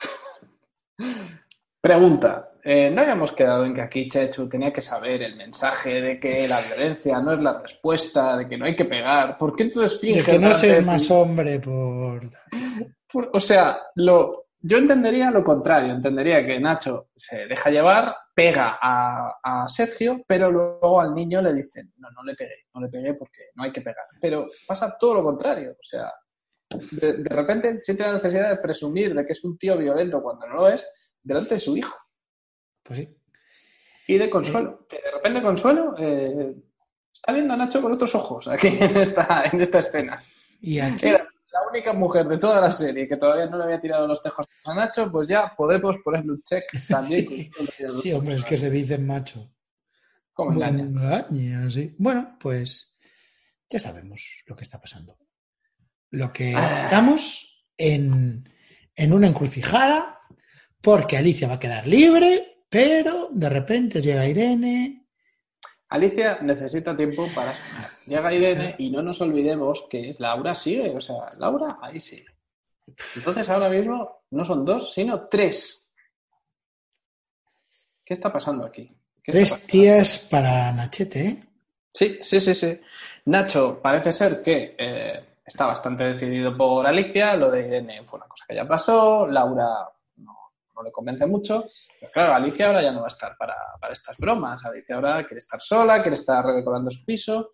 [1.81, 6.19] Pregunta, eh, no habíamos quedado en que aquí Chechu tenía que saber el mensaje de
[6.19, 9.37] que la violencia no es la respuesta, de que no hay que pegar.
[9.37, 12.21] ¿Por qué entonces De que no seas más hombre por...
[13.11, 15.93] por- O sea, lo, yo entendería lo contrario.
[15.93, 21.53] Entendería que Nacho se deja llevar, pega a, a Sergio, pero luego al niño le
[21.53, 24.05] dicen, no, no le pegué, no le pegué porque no hay que pegar.
[24.19, 25.71] Pero pasa todo lo contrario.
[25.71, 26.11] O sea,
[26.99, 30.45] de, de repente siente la necesidad de presumir de que es un tío violento cuando
[30.47, 30.85] no lo es
[31.23, 31.95] delante de su hijo.
[32.87, 33.09] Pues sí.
[34.07, 36.55] Y de Consuelo, que de repente Consuelo eh,
[37.13, 40.21] está viendo a Nacho con otros ojos aquí en esta, en esta escena.
[40.61, 43.81] Y aquí, Era la única mujer de toda la serie que todavía no le había
[43.81, 47.27] tirado los tejos a Nacho, pues ya podemos ponerle un check también.
[48.01, 49.51] sí, hombre, es que se dice macho.
[50.33, 50.51] Como.
[50.63, 51.95] Engaña, sí.
[51.97, 52.95] Bueno, pues
[53.69, 55.17] ya sabemos lo que está pasando.
[56.11, 56.83] Lo que Ah.
[56.85, 58.47] estamos en,
[58.95, 60.19] en una encrucijada
[60.81, 65.05] porque Alicia va a quedar libre, pero de repente llega Irene.
[65.89, 67.89] Alicia necesita tiempo para sanar.
[68.05, 72.25] Llega Irene y no nos olvidemos que es Laura sigue, o sea, Laura ahí sigue.
[73.15, 75.91] Entonces ahora mismo no son dos, sino tres.
[78.05, 78.85] ¿Qué está pasando aquí?
[79.23, 79.67] ¿Qué está Tres pasando?
[79.71, 81.43] tías para Nachete, ¿eh?
[81.93, 82.79] Sí, sí, sí, sí.
[83.25, 88.27] Nacho parece ser que eh, está bastante decidido por Alicia, lo de Irene fue una
[88.27, 89.89] cosa que ya pasó, Laura
[90.77, 91.65] no, le convence mucho,
[91.99, 95.25] pero claro, Alicia ahora ya no va a estar para, para estas bromas, Alicia ahora
[95.25, 97.51] quiere estar sola, quiere estar redecorando su piso,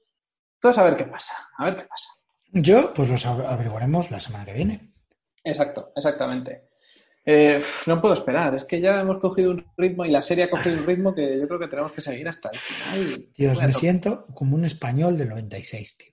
[0.56, 2.10] entonces a ver qué pasa, a ver qué pasa.
[2.52, 4.92] Yo, pues los averiguaremos la semana que viene.
[5.44, 6.70] Exacto, exactamente.
[7.26, 10.50] Eh, no puedo esperar, es que ya hemos cogido un ritmo y la serie ha
[10.50, 13.26] cogido un ritmo que yo creo que tenemos que seguir hasta el final.
[13.36, 16.13] Dios, me to- siento como un español del 96, tío.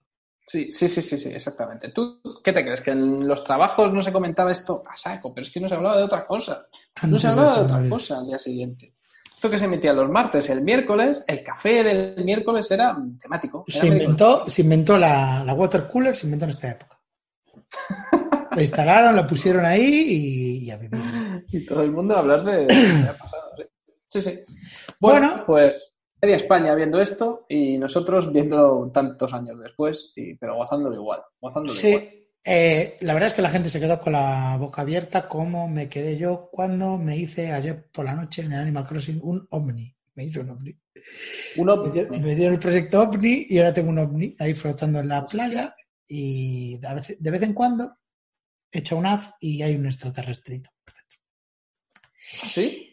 [0.50, 1.90] Sí, sí, sí, sí, sí, exactamente.
[1.92, 2.80] ¿Tú qué te crees?
[2.80, 5.32] ¿Que en los trabajos no se comentaba esto a saco?
[5.32, 6.66] Pero es que no se hablaba de otra cosa.
[7.06, 8.96] No se hablaba de otra cosa al día siguiente.
[9.32, 13.64] Esto que se emitía los martes, el miércoles, el café del miércoles era temático.
[13.68, 17.00] era Se inventó, se inventó la, la water cooler, se inventó en esta época.
[18.50, 21.00] La instalaron, la pusieron ahí y, y a vivir.
[21.46, 23.52] Y todo el mundo a hablar de lo que ha pasado.
[24.08, 24.22] Sí, sí.
[24.22, 24.54] sí.
[24.98, 25.44] Bueno, Bueno.
[25.46, 31.20] pues media España viendo esto y nosotros viendo tantos años después, y, pero gozándolo igual.
[31.40, 32.02] Gozándolo igual.
[32.02, 35.68] Sí, eh, la verdad es que la gente se quedó con la boca abierta como
[35.68, 39.46] me quedé yo cuando me hice ayer por la noche en el Animal Crossing un
[39.50, 39.94] ovni.
[40.14, 40.76] Me hice un ovni.
[41.56, 45.00] Uno, Me dieron, me dieron el proyecto ovni y ahora tengo un ovni ahí flotando
[45.00, 45.74] en la playa
[46.06, 47.96] y a veces- de vez en cuando
[48.72, 50.70] echa un haz y hay un extraterrestrito.
[52.18, 52.89] ¿Sí?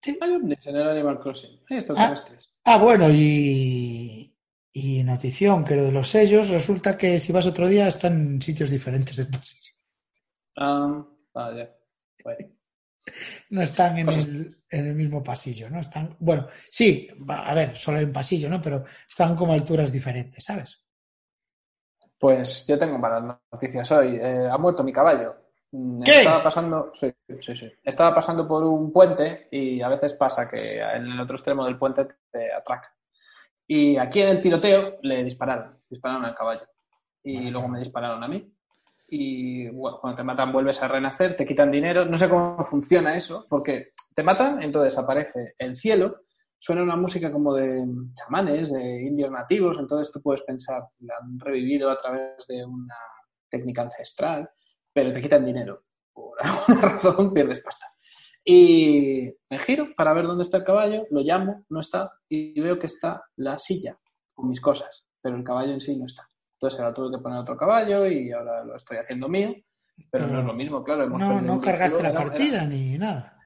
[0.00, 0.18] Sí.
[0.20, 1.60] Hay ovnis en el Animal Crossing.
[1.68, 2.50] Hay extraterrestres.
[2.64, 4.34] Ah, bueno, y,
[4.72, 8.42] y notición, que lo de los sellos resulta que si vas otro día están en
[8.42, 9.72] sitios diferentes del pasillo.
[10.56, 11.74] Ah, vale.
[12.22, 12.48] Bueno.
[13.50, 14.26] No están en Cosas.
[14.26, 15.80] el, en el mismo pasillo, ¿no?
[15.80, 18.60] Están, bueno, sí, a ver, solo hay un pasillo, ¿no?
[18.60, 20.84] Pero están como a alturas diferentes, ¿sabes?
[22.18, 24.16] Pues yo tengo malas noticias hoy.
[24.16, 25.36] Eh, ha muerto mi caballo.
[25.72, 26.18] Mm, ¿Qué?
[26.18, 27.72] Estaba pasando, sí, sí, sí.
[27.82, 31.78] Estaba pasando por un puente y a veces pasa que en el otro extremo del
[31.78, 32.94] puente te atraca.
[33.66, 36.66] Y aquí en el tiroteo le dispararon, dispararon al caballo.
[37.22, 38.50] Y luego me dispararon a mí.
[39.10, 42.04] Y bueno, cuando te matan vuelves a renacer, te quitan dinero.
[42.06, 46.22] No sé cómo funciona eso, porque te matan, entonces aparece el cielo,
[46.58, 51.38] suena una música como de chamanes, de indios nativos, entonces tú puedes pensar, la han
[51.38, 52.96] revivido a través de una
[53.48, 54.50] técnica ancestral,
[54.98, 55.84] pero te quitan dinero.
[56.12, 57.86] Por alguna razón pierdes pasta.
[58.44, 62.78] Y me giro para ver dónde está el caballo, lo llamo, no está, y veo
[62.80, 63.96] que está la silla
[64.34, 66.28] con mis cosas, pero el caballo en sí no está.
[66.54, 69.54] Entonces ahora tuve que poner otro caballo y ahora lo estoy haciendo mío,
[70.10, 71.04] pero no es lo mismo, claro.
[71.04, 73.36] hemos No, no cargaste la partida ni nada.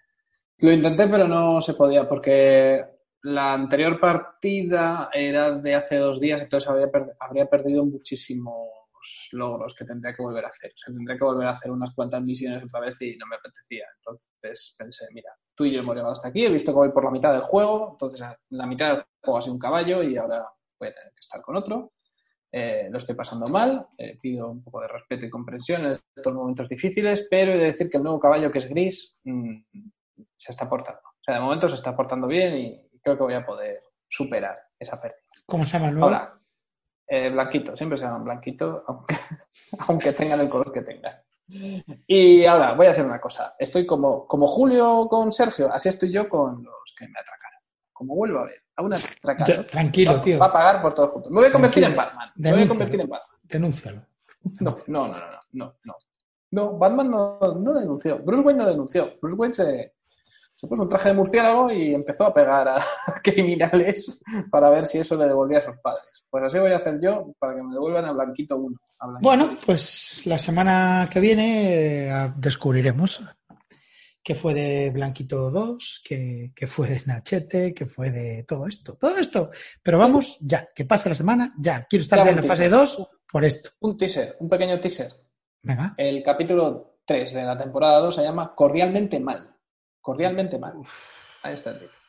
[0.59, 2.83] lo intenté, pero no se podía porque
[3.25, 7.83] la anterior partida era de hace dos días, entonces habría, per- habría perdido
[9.33, 10.71] logros que tendría que volver a hacer.
[10.71, 13.37] O sea, tendría que volver a hacer unas cuantas misiones otra vez y no me
[13.37, 13.87] apetecía.
[13.99, 17.05] Entonces pensé, mira, tú y yo hemos llegado hasta aquí, he visto que voy por
[17.05, 18.21] la mitad del juego, entonces
[18.51, 20.47] la mitad del juego ha sido un caballo y ahora
[20.79, 21.93] voy a tener que estar con otro.
[22.55, 26.35] Eh, lo estoy pasando mal, eh, pido un poco de respeto y comprensión en estos
[26.35, 29.57] momentos difíciles, pero he de decir que el nuevo caballo que es gris mm,
[30.37, 31.01] se está portando.
[31.01, 34.59] O sea, de momento se está portando bien y creo que voy a poder superar
[34.79, 35.23] esa pérdida.
[35.47, 36.07] ¿Cómo se llama el nuevo?
[36.07, 36.42] Ahora,
[37.13, 39.17] eh, blanquito, siempre se llaman blanquito, aunque,
[39.87, 41.15] aunque tengan el color que tengan.
[42.07, 43.55] Y ahora voy a hacer una cosa.
[43.59, 47.61] Estoy como, como Julio con Sergio, así estoy yo con los que me atracaron.
[47.93, 49.67] Como vuelvo a ver, a un atracado.
[49.67, 50.39] Tranquilo, va, tío.
[50.39, 51.31] va a pagar por todos juntos.
[51.31, 51.95] Me voy a convertir en.
[51.95, 52.31] Batman.
[52.37, 53.39] Me voy a convertir en Batman.
[53.43, 54.03] Denúncialo.
[54.61, 55.95] No, no, no, no, no, no, no.
[56.51, 58.21] No, Batman no, no denunció.
[58.21, 59.19] Bruce Wayne no denunció.
[59.21, 59.93] Bruce Wayne se,
[60.63, 62.87] se puso un traje de murciélago y empezó a pegar a
[63.23, 66.25] criminales para ver si eso le devolvía a sus padres.
[66.31, 68.79] Pues así voy a hacer yo para que me devuelvan a Blanquito 1.
[69.21, 73.25] Bueno, pues la semana que viene eh, descubriremos
[74.23, 79.17] qué fue de Blanquito 2, qué, fue de Nachete, qué fue de todo esto, todo
[79.17, 79.51] esto.
[79.83, 81.89] Pero vamos, ya, que pase la semana, ya.
[81.91, 83.71] Quiero estar en la fase 2 por esto.
[83.81, 85.11] Un teaser, un pequeño teaser.
[85.65, 85.93] Venga.
[85.97, 89.52] El capítulo 3 de la temporada 2 se llama Cordialmente Mal.
[90.03, 90.75] Cordialmente Mal.
[91.43, 92.03] Ahí está título.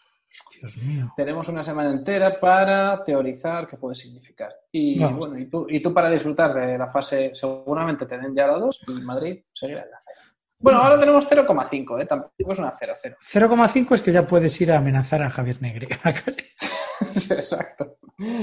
[0.60, 1.14] Dios mío.
[1.16, 4.52] Tenemos una semana entera para teorizar qué puede significar.
[4.72, 8.48] Y bueno, y tú, y tú para disfrutar de la fase, seguramente te den ya
[8.48, 10.20] la 2 y Madrid seguirá en la 0.
[10.58, 12.06] Bueno, ahora tenemos 0,5, ¿eh?
[12.06, 13.16] Tampoco es una 0, 0.
[13.20, 15.88] 0,5 es que ya puedes ir a amenazar a Javier Negre.
[17.02, 17.98] Exacto.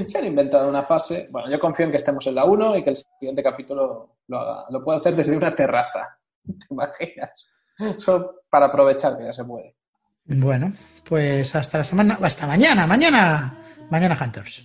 [0.06, 1.28] Se han inventado una fase.
[1.30, 4.38] Bueno, yo confío en que estemos en la 1 y que el siguiente capítulo lo
[4.38, 4.66] haga.
[4.70, 6.18] Lo puedo hacer desde una terraza.
[6.44, 7.50] ¿Te imaginas?
[7.98, 9.74] Solo para aprovechar que ya se puede.
[10.26, 10.72] Bueno,
[11.08, 13.54] pues hasta la semana, hasta mañana, mañana,
[13.90, 14.64] mañana Hunters.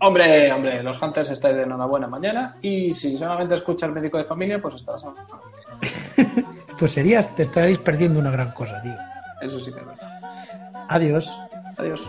[0.00, 4.24] Hombre, hombre, los Hunters estáis de enhorabuena mañana y si solamente escucha el médico de
[4.24, 5.26] familia, pues hasta la semana.
[6.78, 8.94] pues serías, te estaréis perdiendo una gran cosa, tío.
[9.40, 10.20] Eso sí que es verdad.
[10.88, 11.30] Adiós.
[11.76, 12.02] Adiós.